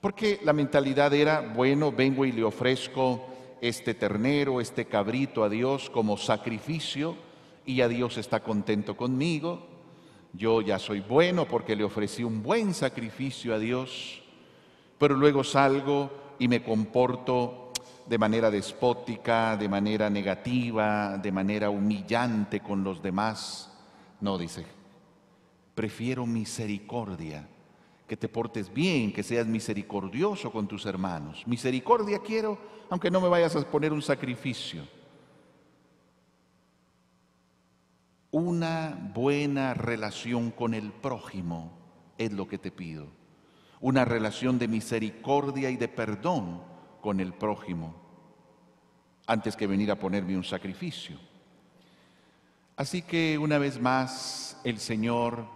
Porque 0.00 0.40
la 0.42 0.52
mentalidad 0.52 1.14
era, 1.14 1.40
bueno, 1.40 1.92
vengo 1.92 2.24
y 2.24 2.32
le 2.32 2.42
ofrezco 2.42 3.24
este 3.60 3.94
ternero, 3.94 4.60
este 4.60 4.86
cabrito 4.86 5.44
a 5.44 5.48
Dios 5.48 5.88
como 5.90 6.16
sacrificio 6.16 7.29
y 7.64 7.76
ya 7.76 7.88
Dios 7.88 8.18
está 8.18 8.40
contento 8.40 8.96
conmigo 8.96 9.70
yo 10.32 10.60
ya 10.60 10.78
soy 10.78 11.00
bueno 11.00 11.46
porque 11.46 11.74
le 11.74 11.84
ofrecí 11.84 12.22
un 12.22 12.42
buen 12.42 12.72
sacrificio 12.72 13.54
a 13.54 13.58
Dios, 13.58 14.22
pero 14.98 15.16
luego 15.16 15.42
salgo 15.42 16.10
y 16.38 16.46
me 16.46 16.62
comporto 16.62 17.72
de 18.06 18.18
manera 18.18 18.50
despótica, 18.50 19.56
de 19.56 19.68
manera 19.68 20.08
negativa, 20.08 21.18
de 21.18 21.32
manera 21.32 21.70
humillante 21.70 22.60
con 22.60 22.84
los 22.84 23.02
demás. 23.02 23.72
No, 24.20 24.38
dice, 24.38 24.64
prefiero 25.74 26.26
misericordia, 26.26 27.48
que 28.06 28.16
te 28.16 28.28
portes 28.28 28.72
bien, 28.72 29.12
que 29.12 29.22
seas 29.22 29.46
misericordioso 29.46 30.52
con 30.52 30.68
tus 30.68 30.86
hermanos. 30.86 31.42
Misericordia 31.46 32.20
quiero, 32.20 32.58
aunque 32.88 33.10
no 33.10 33.20
me 33.20 33.28
vayas 33.28 33.56
a 33.56 33.62
poner 33.62 33.92
un 33.92 34.02
sacrificio. 34.02 34.99
Una 38.32 39.10
buena 39.12 39.74
relación 39.74 40.52
con 40.52 40.72
el 40.74 40.92
prójimo 40.92 41.72
es 42.16 42.32
lo 42.32 42.46
que 42.46 42.58
te 42.58 42.70
pido. 42.70 43.08
Una 43.80 44.04
relación 44.04 44.56
de 44.56 44.68
misericordia 44.68 45.68
y 45.68 45.76
de 45.76 45.88
perdón 45.88 46.62
con 47.00 47.18
el 47.18 47.32
prójimo, 47.32 47.96
antes 49.26 49.56
que 49.56 49.66
venir 49.66 49.90
a 49.90 49.98
ponerme 49.98 50.36
un 50.36 50.44
sacrificio. 50.44 51.16
Así 52.76 53.02
que 53.02 53.36
una 53.36 53.58
vez 53.58 53.80
más 53.80 54.60
el 54.62 54.78
Señor 54.78 55.46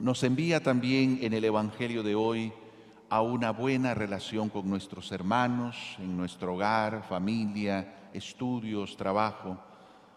nos 0.00 0.24
envía 0.24 0.60
también 0.60 1.20
en 1.22 1.32
el 1.32 1.44
Evangelio 1.44 2.02
de 2.02 2.16
hoy 2.16 2.52
a 3.08 3.20
una 3.20 3.52
buena 3.52 3.94
relación 3.94 4.48
con 4.48 4.68
nuestros 4.68 5.12
hermanos, 5.12 5.76
en 6.00 6.16
nuestro 6.16 6.54
hogar, 6.54 7.04
familia, 7.08 8.08
estudios, 8.12 8.96
trabajo 8.96 9.60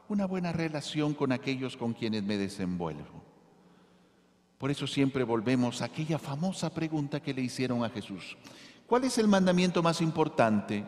una 0.09 0.25
buena 0.25 0.51
relación 0.51 1.13
con 1.13 1.31
aquellos 1.31 1.77
con 1.77 1.93
quienes 1.93 2.23
me 2.23 2.37
desenvuelvo. 2.37 3.23
Por 4.57 4.71
eso 4.71 4.87
siempre 4.87 5.23
volvemos 5.23 5.81
a 5.81 5.85
aquella 5.85 6.17
famosa 6.17 6.73
pregunta 6.73 7.21
que 7.21 7.33
le 7.33 7.41
hicieron 7.41 7.83
a 7.83 7.89
Jesús. 7.89 8.37
¿Cuál 8.87 9.03
es 9.03 9.17
el 9.17 9.27
mandamiento 9.27 9.83
más 9.83 10.01
importante? 10.01 10.83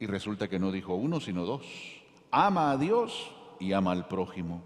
Y 0.00 0.06
resulta 0.06 0.48
que 0.48 0.58
no 0.58 0.72
dijo 0.72 0.94
uno, 0.94 1.20
sino 1.20 1.44
dos. 1.44 1.64
Ama 2.30 2.72
a 2.72 2.76
Dios 2.76 3.30
y 3.60 3.72
ama 3.72 3.92
al 3.92 4.08
prójimo. 4.08 4.62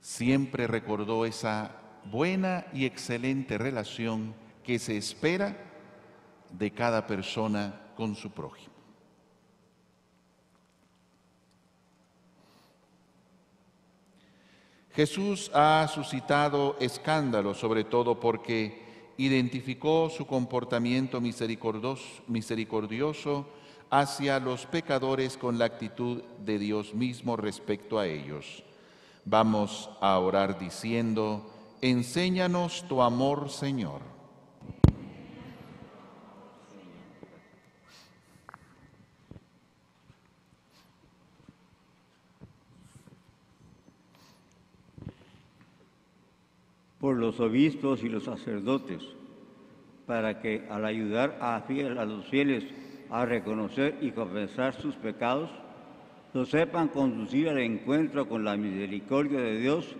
Siempre 0.00 0.66
recordó 0.66 1.24
esa 1.24 1.76
buena 2.04 2.66
y 2.72 2.84
excelente 2.84 3.58
relación 3.58 4.34
que 4.62 4.78
se 4.78 4.96
espera 4.96 5.56
de 6.52 6.70
cada 6.70 7.06
persona 7.06 7.80
con 7.96 8.14
su 8.14 8.30
prójimo. 8.30 8.69
Jesús 14.94 15.50
ha 15.54 15.88
suscitado 15.92 16.76
escándalo, 16.80 17.54
sobre 17.54 17.84
todo 17.84 18.18
porque 18.18 19.12
identificó 19.18 20.10
su 20.10 20.26
comportamiento 20.26 21.20
misericordioso 21.20 23.46
hacia 23.90 24.40
los 24.40 24.66
pecadores 24.66 25.36
con 25.36 25.58
la 25.58 25.66
actitud 25.66 26.22
de 26.44 26.58
Dios 26.58 26.94
mismo 26.94 27.36
respecto 27.36 27.98
a 27.98 28.06
ellos. 28.06 28.64
Vamos 29.24 29.90
a 30.00 30.18
orar 30.18 30.58
diciendo, 30.58 31.50
enséñanos 31.82 32.84
tu 32.88 33.02
amor, 33.02 33.50
Señor. 33.50 34.09
Por 47.00 47.16
los 47.16 47.40
obispos 47.40 48.04
y 48.04 48.08
los 48.08 48.24
sacerdotes, 48.24 49.02
para 50.06 50.40
que 50.40 50.66
al 50.68 50.84
ayudar 50.84 51.38
a, 51.40 51.64
los 52.04 52.26
fieles 52.26 52.64
a 53.08 53.24
reconocer 53.24 53.96
y 54.02 54.10
confesar 54.10 54.74
sus 54.74 54.94
pecados, 54.96 55.50
lo 56.34 56.44
sepan 56.44 56.88
conducir 56.88 57.48
al 57.48 57.58
encuentro 57.58 58.28
con 58.28 58.44
la 58.44 58.56
misericordia 58.56 59.40
de 59.40 59.58
Dios, 59.58 59.96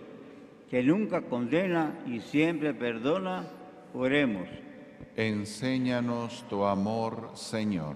que 0.69 0.83
nunca 0.83 1.23
condena 1.23 1.99
y 2.05 2.19
siempre 2.19 2.73
perdona, 2.73 3.47
oremos. 3.93 4.47
Enséñanos 5.17 6.45
tu 6.49 6.63
amor, 6.63 7.31
Señor. 7.33 7.95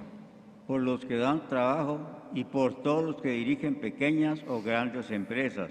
Por 0.67 0.81
los 0.81 1.05
que 1.05 1.15
dan 1.15 1.47
trabajo 1.47 1.99
y 2.33 2.43
por 2.43 2.81
todos 2.81 3.03
los 3.03 3.21
que 3.21 3.29
dirigen 3.29 3.75
pequeñas 3.75 4.43
o 4.47 4.61
grandes 4.61 5.11
empresas, 5.11 5.69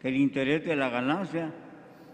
que 0.00 0.08
el 0.08 0.16
interés 0.16 0.64
de 0.64 0.74
la 0.74 0.88
ganancia 0.88 1.52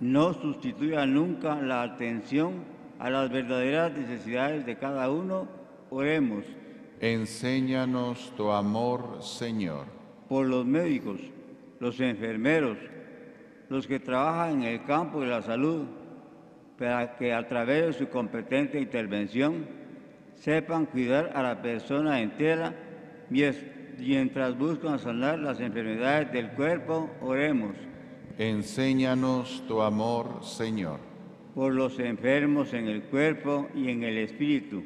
no 0.00 0.34
sustituya 0.34 1.06
nunca 1.06 1.60
la 1.60 1.82
atención 1.82 2.64
a 2.98 3.10
las 3.10 3.30
verdaderas 3.30 3.92
necesidades 3.92 4.66
de 4.66 4.76
cada 4.76 5.10
uno, 5.10 5.48
oremos. 5.90 6.44
Enséñanos 7.00 8.32
tu 8.36 8.50
amor, 8.50 9.18
Señor. 9.22 9.86
Por 10.28 10.46
los 10.46 10.64
médicos, 10.64 11.20
los 11.80 12.00
enfermeros, 12.00 12.78
los 13.68 13.86
que 13.86 14.00
trabajan 14.00 14.62
en 14.62 14.68
el 14.68 14.84
campo 14.84 15.20
de 15.20 15.26
la 15.26 15.42
salud, 15.42 15.84
para 16.78 17.16
que 17.16 17.32
a 17.32 17.46
través 17.46 17.86
de 17.86 17.92
su 17.92 18.08
competente 18.08 18.80
intervención 18.80 19.66
sepan 20.34 20.86
cuidar 20.86 21.30
a 21.34 21.42
la 21.42 21.62
persona 21.62 22.20
entera 22.20 22.74
mientras 23.30 24.58
buscan 24.58 24.98
sanar 24.98 25.38
las 25.38 25.60
enfermedades 25.60 26.32
del 26.32 26.50
cuerpo, 26.50 27.10
oremos. 27.20 27.76
Enséñanos 28.38 29.62
tu 29.68 29.80
amor, 29.80 30.42
Señor. 30.42 30.98
Por 31.54 31.72
los 31.72 32.00
enfermos 32.00 32.72
en 32.72 32.88
el 32.88 33.04
cuerpo 33.04 33.68
y 33.76 33.88
en 33.90 34.02
el 34.02 34.18
espíritu, 34.18 34.82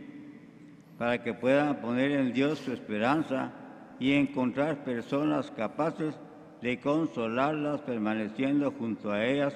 para 0.99 1.23
que 1.23 1.33
puedan 1.33 1.81
poner 1.81 2.11
en 2.11 2.35
Dios 2.35 2.59
su 2.59 2.73
esperanza 2.73 3.53
y 3.99 4.13
encontrar 4.13 4.85
personas 4.85 5.51
capaces 5.51 6.15
de 6.61 6.79
consolarlas 6.79 7.81
permaneciendo 7.81 8.71
junto 8.73 9.13
a 9.13 9.25
ellas 9.25 9.55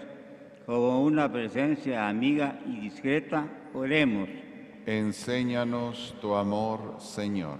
como 0.64 1.02
una 1.02 1.30
presencia 1.30 2.08
amiga 2.08 2.60
y 2.66 2.80
discreta, 2.80 3.46
oremos. 3.74 4.28
Enséñanos 4.86 6.14
tu 6.22 6.34
amor, 6.34 6.96
Señor. 6.98 7.58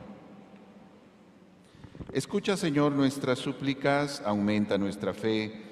Escucha, 2.11 2.57
Señor, 2.57 2.93
nuestras 2.93 3.39
súplicas, 3.39 4.23
aumenta 4.25 4.79
nuestra 4.79 5.13
fe 5.13 5.72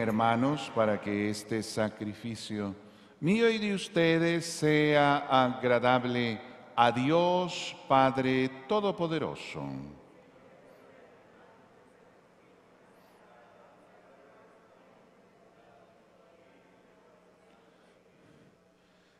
Hermanos, 0.00 0.72
para 0.74 1.00
que 1.00 1.30
este 1.30 1.62
sacrificio 1.62 2.74
mío 3.20 3.48
y 3.50 3.58
de 3.58 3.74
ustedes 3.74 4.46
sea 4.46 5.18
agradable 5.28 6.40
a 6.74 6.90
Dios 6.90 7.76
Padre 7.86 8.48
Todopoderoso. 8.66 9.62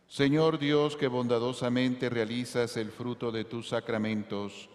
Señor 0.09 0.59
Dios, 0.59 0.97
que 0.97 1.07
bondadosamente 1.07 2.11
realizas 2.11 2.77
el 2.77 2.91
fruto 2.91 3.31
de 3.31 3.45
tus 3.45 3.69
sacramentos, 3.69 4.69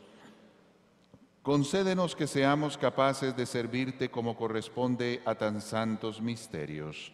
Concédenos 1.46 2.16
que 2.16 2.26
seamos 2.26 2.76
capaces 2.76 3.36
de 3.38 3.46
servirte 3.46 4.10
como 4.10 4.36
corresponde 4.36 5.22
a 5.26 5.36
tan 5.36 5.62
santos 5.62 6.20
misterios. 6.20 7.14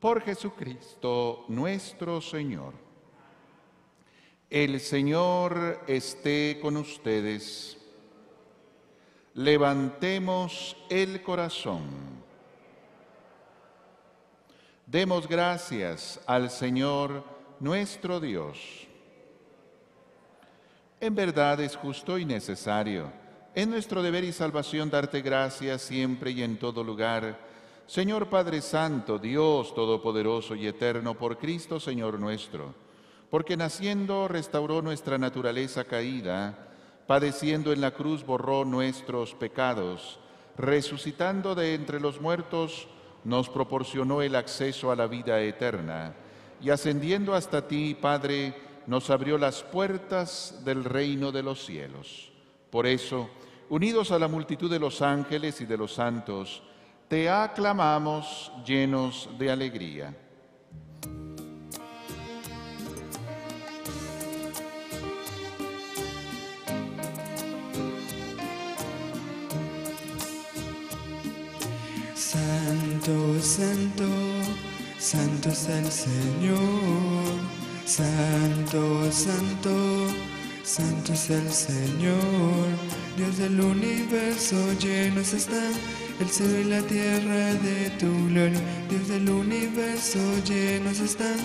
Por 0.00 0.22
Jesucristo 0.22 1.44
nuestro 1.46 2.20
Señor. 2.20 2.74
El 4.50 4.80
Señor 4.80 5.84
esté 5.86 6.58
con 6.60 6.78
ustedes. 6.78 7.78
Levantemos 9.34 10.76
el 10.88 11.22
corazón. 11.22 11.84
Demos 14.84 15.28
gracias 15.28 16.18
al 16.26 16.50
Señor 16.50 17.22
nuestro 17.60 18.18
Dios. 18.18 18.88
En 20.98 21.14
verdad 21.14 21.60
es 21.60 21.76
justo 21.76 22.18
y 22.18 22.24
necesario 22.24 23.19
es 23.54 23.66
nuestro 23.66 24.02
deber 24.02 24.22
y 24.24 24.32
salvación 24.32 24.90
darte 24.90 25.22
gracias 25.22 25.82
siempre 25.82 26.30
y 26.30 26.42
en 26.42 26.56
todo 26.56 26.84
lugar, 26.84 27.38
Señor 27.86 28.28
Padre 28.28 28.60
Santo, 28.60 29.18
Dios 29.18 29.74
Todopoderoso 29.74 30.54
y 30.54 30.68
Eterno, 30.68 31.14
por 31.14 31.38
Cristo 31.38 31.80
Señor 31.80 32.20
nuestro, 32.20 32.74
porque 33.28 33.56
naciendo 33.56 34.28
restauró 34.28 34.82
nuestra 34.82 35.18
naturaleza 35.18 35.82
caída, 35.82 36.68
padeciendo 37.08 37.72
en 37.72 37.80
la 37.80 37.90
cruz 37.90 38.24
borró 38.24 38.64
nuestros 38.64 39.34
pecados, 39.34 40.20
resucitando 40.56 41.56
de 41.56 41.74
entre 41.74 41.98
los 41.98 42.20
muertos, 42.20 42.86
nos 43.24 43.48
proporcionó 43.48 44.22
el 44.22 44.36
acceso 44.36 44.92
a 44.92 44.96
la 44.96 45.08
vida 45.08 45.40
eterna, 45.42 46.14
y 46.62 46.70
ascendiendo 46.70 47.34
hasta 47.34 47.66
ti, 47.66 47.96
Padre, 48.00 48.54
nos 48.86 49.10
abrió 49.10 49.38
las 49.38 49.64
puertas 49.64 50.62
del 50.64 50.84
reino 50.84 51.32
de 51.32 51.42
los 51.42 51.64
cielos. 51.64 52.30
Por 52.70 52.86
eso, 52.86 53.28
unidos 53.70 54.10
a 54.10 54.18
la 54.18 54.26
multitud 54.26 54.68
de 54.68 54.80
los 54.80 55.00
ángeles 55.00 55.60
y 55.60 55.64
de 55.64 55.76
los 55.76 55.94
santos, 55.94 56.62
te 57.08 57.30
aclamamos 57.30 58.52
llenos 58.66 59.28
de 59.38 59.50
alegría. 59.50 60.14
Santo, 72.14 73.40
santo, 73.40 74.04
santo 74.98 75.48
es 75.48 75.68
el 75.68 75.86
Señor. 75.90 76.60
Santo, 77.84 79.10
santo, 79.10 79.70
santo 80.76 81.12
es 81.12 81.30
el 81.30 81.52
Señor. 81.52 82.68
Dios 83.16 83.38
del 83.38 83.60
universo 83.60 84.56
llenos 84.78 85.32
están 85.32 85.72
el 86.20 86.28
cielo 86.28 86.60
y 86.60 86.64
la 86.64 86.82
tierra 86.82 87.54
de 87.54 87.90
tu 87.98 88.10
gloria. 88.28 88.60
Dios 88.88 89.08
del 89.08 89.28
universo 89.28 90.20
llenos 90.44 91.00
están 91.00 91.38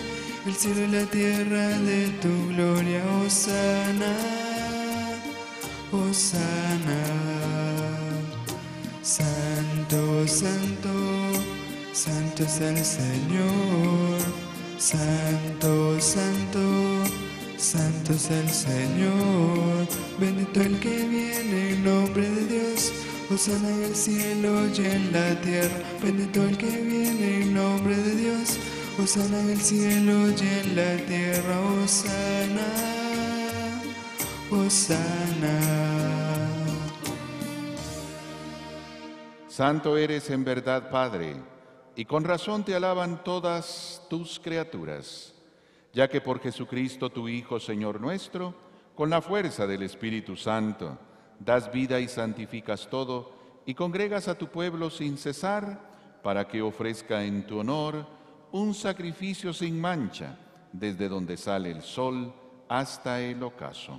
el 0.46 0.54
cielo 0.54 0.82
y 0.84 0.92
la 0.92 1.06
tierra 1.06 1.68
de 1.90 2.10
tu 2.22 2.34
gloria. 2.50 3.04
Osana, 3.26 4.14
Osana. 5.92 7.02
Santo, 9.02 10.28
santo, 10.28 10.94
santo 11.94 12.44
es 12.44 12.62
el 12.62 12.86
Señor. 12.86 14.20
Santo, 14.78 16.00
santo, 16.00 16.60
santo 17.58 18.14
es 18.14 18.30
el 18.32 18.50
Señor. 18.50 19.88
Bendito 20.20 20.62
el 20.62 20.80
que 20.80 21.08
viene 21.08 21.74
en 21.74 21.84
nombre 21.84 22.30
de 22.30 22.46
Dios. 22.46 22.94
Osana 23.32 23.70
en 23.70 23.84
el 23.84 23.96
cielo 23.96 24.68
y 24.68 24.86
en 24.86 25.12
la 25.12 25.42
tierra. 25.42 25.76
Bendito 26.02 26.44
el 26.44 26.58
que 26.58 26.70
viene 26.70 27.42
en 27.42 27.54
nombre 27.54 27.96
de 27.96 28.16
Dios. 28.16 28.58
Osana 29.02 29.40
en 29.40 29.50
el 29.50 29.62
cielo 29.62 30.30
y 30.30 30.48
en 30.48 30.76
la 30.76 30.98
tierra. 31.06 31.60
Osana, 31.84 32.68
Osana. 34.52 35.96
Santo 39.56 39.98
eres 39.98 40.30
en 40.32 40.44
verdad, 40.44 40.90
Padre, 40.90 41.38
y 41.96 42.04
con 42.04 42.26
razón 42.26 42.66
te 42.66 42.76
alaban 42.76 43.24
todas 43.24 44.02
tus 44.10 44.38
criaturas, 44.38 45.34
ya 45.96 46.10
que 46.10 46.20
por 46.20 46.42
Jesucristo 46.42 47.10
tu 47.10 47.30
Hijo, 47.30 47.58
Señor 47.58 48.02
nuestro, 48.02 48.54
con 48.96 49.10
la 49.10 49.22
fuerza 49.22 49.66
del 49.66 49.82
Espíritu 49.82 50.36
Santo, 50.36 50.98
das 51.40 51.72
vida 51.72 52.02
y 52.02 52.10
santificas 52.10 52.90
todo, 52.90 53.32
y 53.66 53.74
congregas 53.74 54.28
a 54.28 54.38
tu 54.38 54.48
pueblo 54.48 54.90
sin 54.90 55.18
cesar, 55.18 56.20
para 56.22 56.50
que 56.50 56.62
ofrezca 56.62 57.24
en 57.24 57.48
tu 57.48 57.60
honor 57.60 58.06
un 58.52 58.74
sacrificio 58.74 59.54
sin 59.54 59.80
mancha, 59.80 60.38
desde 60.74 61.08
donde 61.08 61.38
sale 61.38 61.72
el 61.72 61.82
sol 61.82 62.34
hasta 62.68 63.22
el 63.22 63.42
ocaso. 63.42 63.98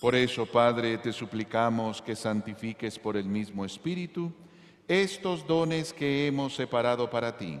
Por 0.00 0.16
eso, 0.16 0.46
Padre, 0.46 0.98
te 0.98 1.12
suplicamos 1.12 2.02
que 2.02 2.16
santifiques 2.16 2.98
por 2.98 3.16
el 3.16 3.26
mismo 3.26 3.64
Espíritu 3.64 4.32
estos 4.88 5.46
dones 5.46 5.92
que 5.92 6.26
hemos 6.26 6.56
separado 6.56 7.08
para 7.08 7.36
ti, 7.36 7.60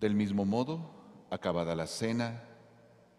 Del 0.00 0.14
mismo 0.14 0.44
modo, 0.44 0.96
acabada 1.30 1.74
la 1.74 1.86
cena, 1.86 2.42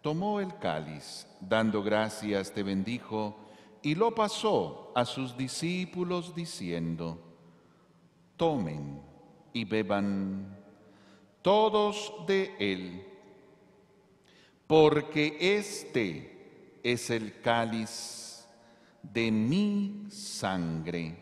tomó 0.00 0.40
el 0.40 0.56
cáliz, 0.58 1.26
dando 1.40 1.82
gracias 1.82 2.52
te 2.52 2.62
bendijo, 2.62 3.36
y 3.82 3.94
lo 3.94 4.14
pasó 4.14 4.92
a 4.94 5.04
sus 5.04 5.36
discípulos 5.36 6.34
diciendo, 6.34 7.20
tomen 8.36 9.02
y 9.52 9.64
beban 9.64 10.56
todos 11.42 12.12
de 12.26 12.54
él, 12.58 13.04
porque 14.66 15.36
este 15.40 16.78
es 16.82 17.10
el 17.10 17.40
cáliz 17.40 18.46
de 19.02 19.32
mi 19.32 20.06
sangre, 20.10 21.16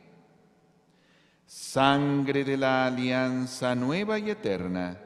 sangre 1.46 2.44
de 2.44 2.56
la 2.58 2.86
alianza 2.86 3.74
nueva 3.74 4.18
y 4.18 4.30
eterna 4.30 5.05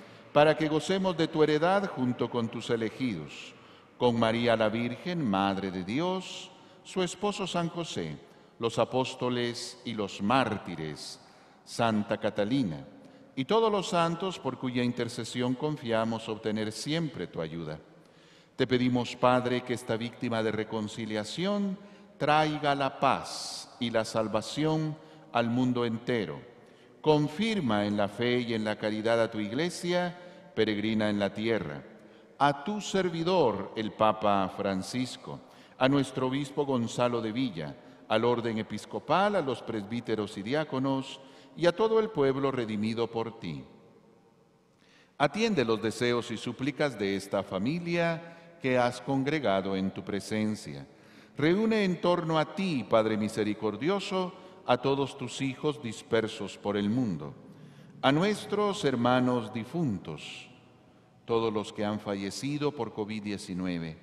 para 0.33 0.55
que 0.55 0.67
gocemos 0.67 1.17
de 1.17 1.27
tu 1.27 1.43
heredad 1.43 1.89
junto 1.89 2.29
con 2.29 2.49
tus 2.49 2.69
elegidos, 2.69 3.53
con 3.97 4.17
María 4.19 4.55
la 4.55 4.69
Virgen, 4.69 5.29
Madre 5.29 5.71
de 5.71 5.83
Dios, 5.83 6.49
su 6.83 7.03
esposo 7.03 7.45
San 7.45 7.69
José, 7.69 8.17
los 8.59 8.79
apóstoles 8.79 9.81
y 9.85 9.93
los 9.93 10.21
mártires, 10.21 11.19
Santa 11.65 12.17
Catalina, 12.17 12.85
y 13.35 13.45
todos 13.45 13.71
los 13.71 13.89
santos 13.89 14.39
por 14.39 14.57
cuya 14.57 14.83
intercesión 14.83 15.55
confiamos 15.55 16.27
obtener 16.29 16.71
siempre 16.71 17.27
tu 17.27 17.41
ayuda. 17.41 17.79
Te 18.55 18.67
pedimos, 18.67 19.15
Padre, 19.15 19.63
que 19.63 19.73
esta 19.73 19.97
víctima 19.97 20.43
de 20.43 20.51
reconciliación 20.51 21.77
traiga 22.17 22.75
la 22.75 22.99
paz 22.99 23.75
y 23.79 23.89
la 23.89 24.05
salvación 24.05 24.95
al 25.31 25.49
mundo 25.49 25.85
entero. 25.85 26.39
Confirma 27.01 27.85
en 27.85 27.97
la 27.97 28.07
fe 28.07 28.41
y 28.41 28.53
en 28.53 28.63
la 28.63 28.77
caridad 28.77 29.19
a 29.19 29.31
tu 29.31 29.39
iglesia, 29.39 30.15
peregrina 30.55 31.09
en 31.09 31.19
la 31.19 31.33
tierra, 31.33 31.83
a 32.37 32.63
tu 32.63 32.81
servidor, 32.81 33.71
el 33.75 33.91
Papa 33.91 34.51
Francisco, 34.55 35.39
a 35.77 35.87
nuestro 35.87 36.27
obispo 36.27 36.65
Gonzalo 36.65 37.21
de 37.21 37.31
Villa, 37.31 37.75
al 38.07 38.25
orden 38.25 38.57
episcopal, 38.57 39.35
a 39.35 39.41
los 39.41 39.61
presbíteros 39.61 40.37
y 40.37 40.43
diáconos, 40.43 41.19
y 41.55 41.65
a 41.65 41.71
todo 41.71 41.99
el 41.99 42.09
pueblo 42.09 42.51
redimido 42.51 43.09
por 43.09 43.39
ti. 43.39 43.63
Atiende 45.17 45.63
los 45.65 45.81
deseos 45.81 46.31
y 46.31 46.37
súplicas 46.37 46.97
de 46.97 47.15
esta 47.15 47.43
familia 47.43 48.57
que 48.61 48.77
has 48.77 49.01
congregado 49.01 49.75
en 49.75 49.91
tu 49.91 50.03
presencia. 50.03 50.87
Reúne 51.37 51.83
en 51.83 52.01
torno 52.01 52.39
a 52.39 52.55
ti, 52.55 52.85
Padre 52.89 53.17
misericordioso, 53.17 54.33
a 54.65 54.77
todos 54.77 55.17
tus 55.17 55.41
hijos 55.41 55.81
dispersos 55.81 56.57
por 56.57 56.77
el 56.77 56.89
mundo, 56.89 57.33
a 58.01 58.11
nuestros 58.11 58.83
hermanos 58.85 59.53
difuntos, 59.53 60.49
todos 61.25 61.53
los 61.53 61.71
que 61.71 61.85
han 61.85 61.99
fallecido 61.99 62.71
por 62.71 62.93
COVID-19, 62.93 63.95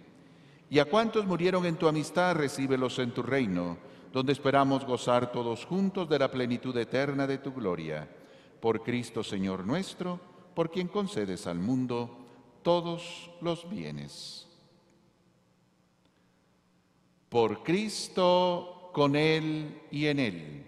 y 0.71 0.79
a 0.79 0.85
cuantos 0.85 1.27
murieron 1.27 1.67
en 1.67 1.77
tu 1.77 1.89
amistad, 1.89 2.37
recíbelos 2.37 2.99
en 2.99 3.13
tu 3.13 3.23
reino 3.23 3.79
donde 4.13 4.33
esperamos 4.33 4.85
gozar 4.85 5.33
todos 5.33 5.65
juntos 5.65 6.09
de 6.09 6.19
la 6.19 6.31
plenitud 6.31 6.77
eterna 6.77 7.27
de 7.27 7.39
tu 7.39 7.53
gloria. 7.53 8.09
Por 8.61 8.83
Cristo 8.83 9.23
Señor 9.23 9.67
nuestro, 9.67 10.21
por 10.55 10.71
quien 10.71 10.89
concedes 10.89 11.47
al 11.47 11.59
mundo 11.59 12.19
todos 12.63 13.31
los 13.41 13.69
bienes. 13.69 14.47
Por 17.29 17.63
Cristo, 17.63 18.91
con 18.93 19.15
Él 19.15 19.83
y 19.91 20.07
en 20.07 20.19
Él. 20.19 20.68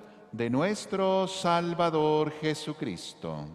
de 0.31 0.49
nuestro 0.49 1.27
Salvador 1.27 2.31
Jesucristo. 2.39 3.47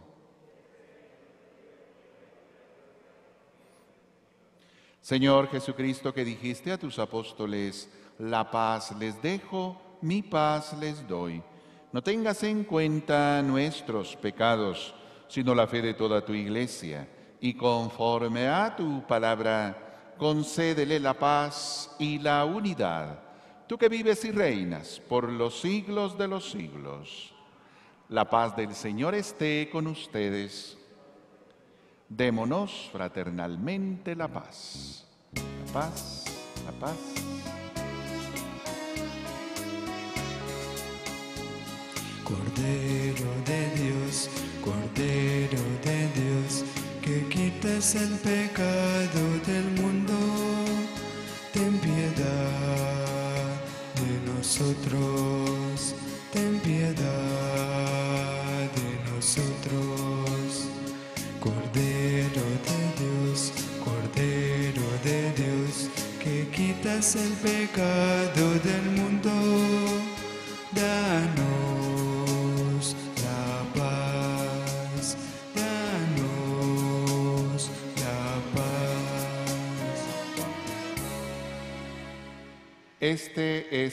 Señor 5.00 5.48
Jesucristo, 5.48 6.12
que 6.12 6.24
dijiste 6.24 6.72
a 6.72 6.78
tus 6.78 6.98
apóstoles, 6.98 7.88
la 8.18 8.50
paz 8.50 8.94
les 8.98 9.20
dejo, 9.22 9.80
mi 10.02 10.22
paz 10.22 10.76
les 10.78 11.06
doy. 11.06 11.42
No 11.92 12.02
tengas 12.02 12.42
en 12.42 12.64
cuenta 12.64 13.40
nuestros 13.42 14.16
pecados, 14.16 14.94
sino 15.28 15.54
la 15.54 15.66
fe 15.66 15.80
de 15.80 15.94
toda 15.94 16.24
tu 16.24 16.34
iglesia, 16.34 17.08
y 17.40 17.54
conforme 17.54 18.48
a 18.48 18.74
tu 18.74 19.06
palabra, 19.06 20.14
concédele 20.18 20.98
la 20.98 21.14
paz 21.14 21.94
y 21.98 22.18
la 22.18 22.44
unidad, 22.44 23.25
tú 23.66 23.78
que 23.78 23.88
vives 23.88 24.24
y 24.24 24.30
reinas 24.30 25.00
por 25.08 25.30
los 25.30 25.60
siglos 25.60 26.16
de 26.16 26.28
los 26.28 26.50
siglos. 26.50 27.34
La 28.08 28.28
paz 28.30 28.56
del 28.56 28.74
Señor 28.74 29.14
esté 29.14 29.68
con 29.70 29.86
ustedes. 29.86 30.78
Démonos 32.08 32.88
fraternalmente 32.92 34.14
la 34.14 34.28
paz. 34.28 35.04
La 35.34 35.72
paz, 35.72 36.24
la 36.64 36.72
paz. 36.72 36.96
Cordero 42.22 43.30
de 43.44 43.70
Dios, 43.82 44.30
Cordero 44.64 45.62
de 45.84 46.08
Dios, 46.20 46.64
que 47.02 47.26
quitas 47.28 47.94
el 47.94 48.16
pecado 48.18 48.75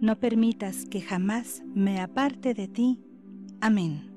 no 0.00 0.16
permitas 0.18 0.84
que 0.84 1.00
jamás 1.00 1.62
me 1.74 2.00
aparte 2.00 2.54
de 2.54 2.68
ti. 2.68 3.00
Amén. 3.60 4.16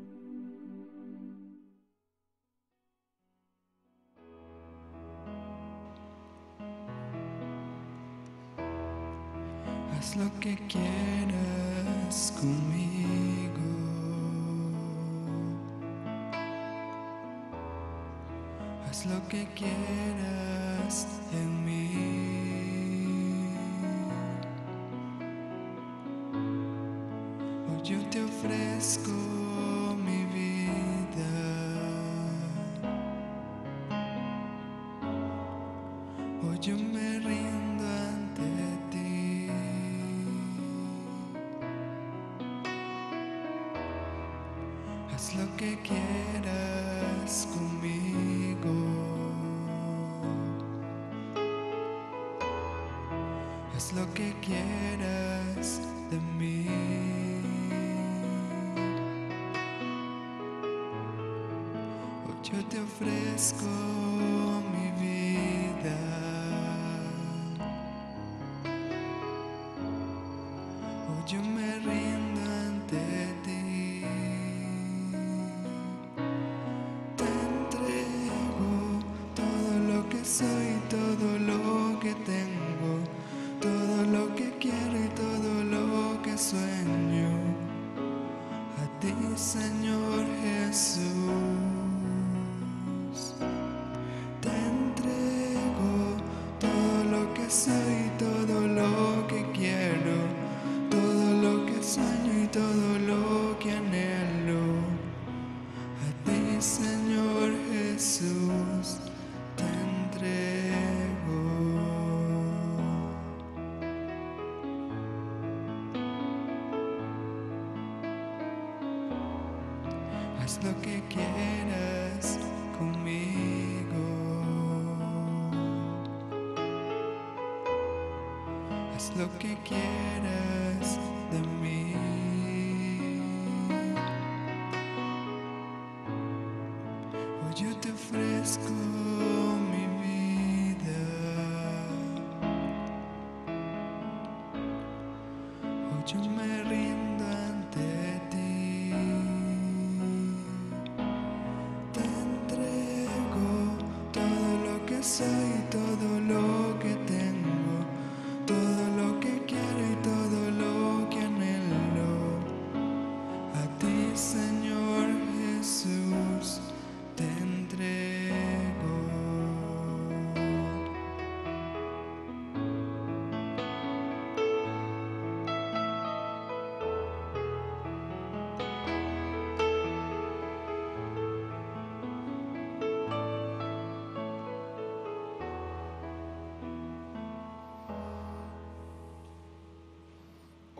Haz 9.97 10.15
lo 10.15 10.39
que 10.39 10.55
quieras 10.67 12.33
conmigo. 12.39 13.59
Haz 18.89 19.05
lo 19.05 19.27
que 19.27 19.45
quieras 19.55 21.07
en 21.33 21.65
mí. 21.65 22.58
Ofrezco 28.39 29.11
mi 30.05 30.23
vida. 30.33 31.31
Hoy 36.41 36.57
yo 36.61 36.75
me 36.77 37.19
rindo 37.19 37.83
ante 37.83 38.49
ti. 38.91 39.49
Haz 45.13 45.35
lo 45.35 45.45
que 45.57 45.77
quieras 45.87 47.47
conmigo. 47.53 48.73
Haz 53.75 53.91
lo 53.93 54.05
que 54.13 54.33
quieras 54.41 55.81
de 56.09 56.19
mí. 56.37 57.28
Yo 62.51 62.65
te 62.65 62.79
ofrezco 62.79 63.67
mi 64.73 64.89
vida. 64.99 65.97
Hoy 71.07 71.31
yo 71.31 71.41
me 71.43 71.79
rindo 71.79 72.18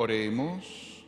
Oremos. 0.02 1.04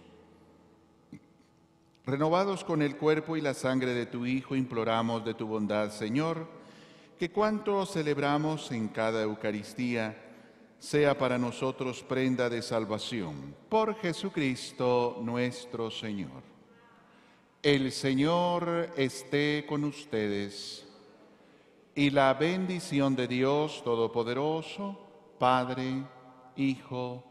Renovados 2.05 2.65
con 2.65 2.81
el 2.81 2.97
cuerpo 2.97 3.37
y 3.37 3.41
la 3.41 3.53
sangre 3.53 3.93
de 3.93 4.05
tu 4.05 4.25
Hijo, 4.25 4.53
imploramos 4.53 5.23
de 5.23 5.33
tu 5.33 5.47
bondad, 5.47 5.91
Señor, 5.91 6.45
que 7.17 7.31
cuanto 7.31 7.85
celebramos 7.85 8.69
en 8.73 8.89
cada 8.89 9.21
Eucaristía 9.21 10.21
sea 10.77 11.17
para 11.17 11.37
nosotros 11.37 12.03
prenda 12.03 12.49
de 12.49 12.61
salvación. 12.61 13.55
Por 13.69 13.95
Jesucristo 13.95 15.19
nuestro 15.21 15.89
Señor. 15.89 16.43
El 17.63 17.93
Señor 17.93 18.89
esté 18.97 19.65
con 19.69 19.85
ustedes 19.85 20.85
y 21.95 22.09
la 22.09 22.33
bendición 22.33 23.15
de 23.15 23.29
Dios 23.29 23.81
Todopoderoso, 23.85 24.99
Padre, 25.39 26.03
Hijo 26.57 27.30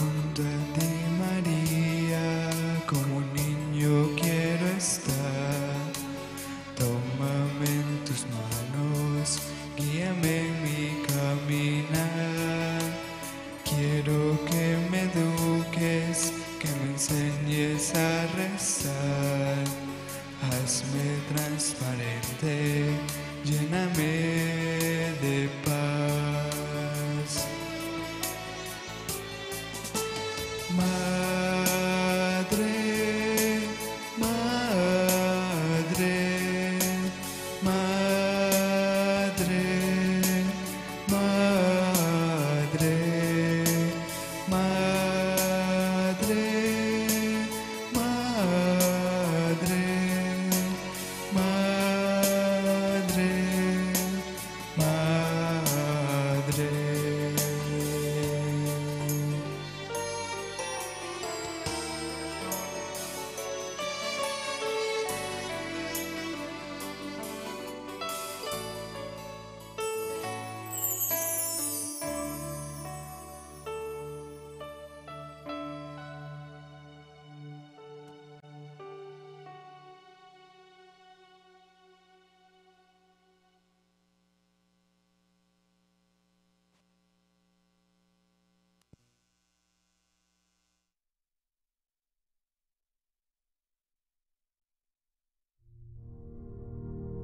someday. 0.00 0.59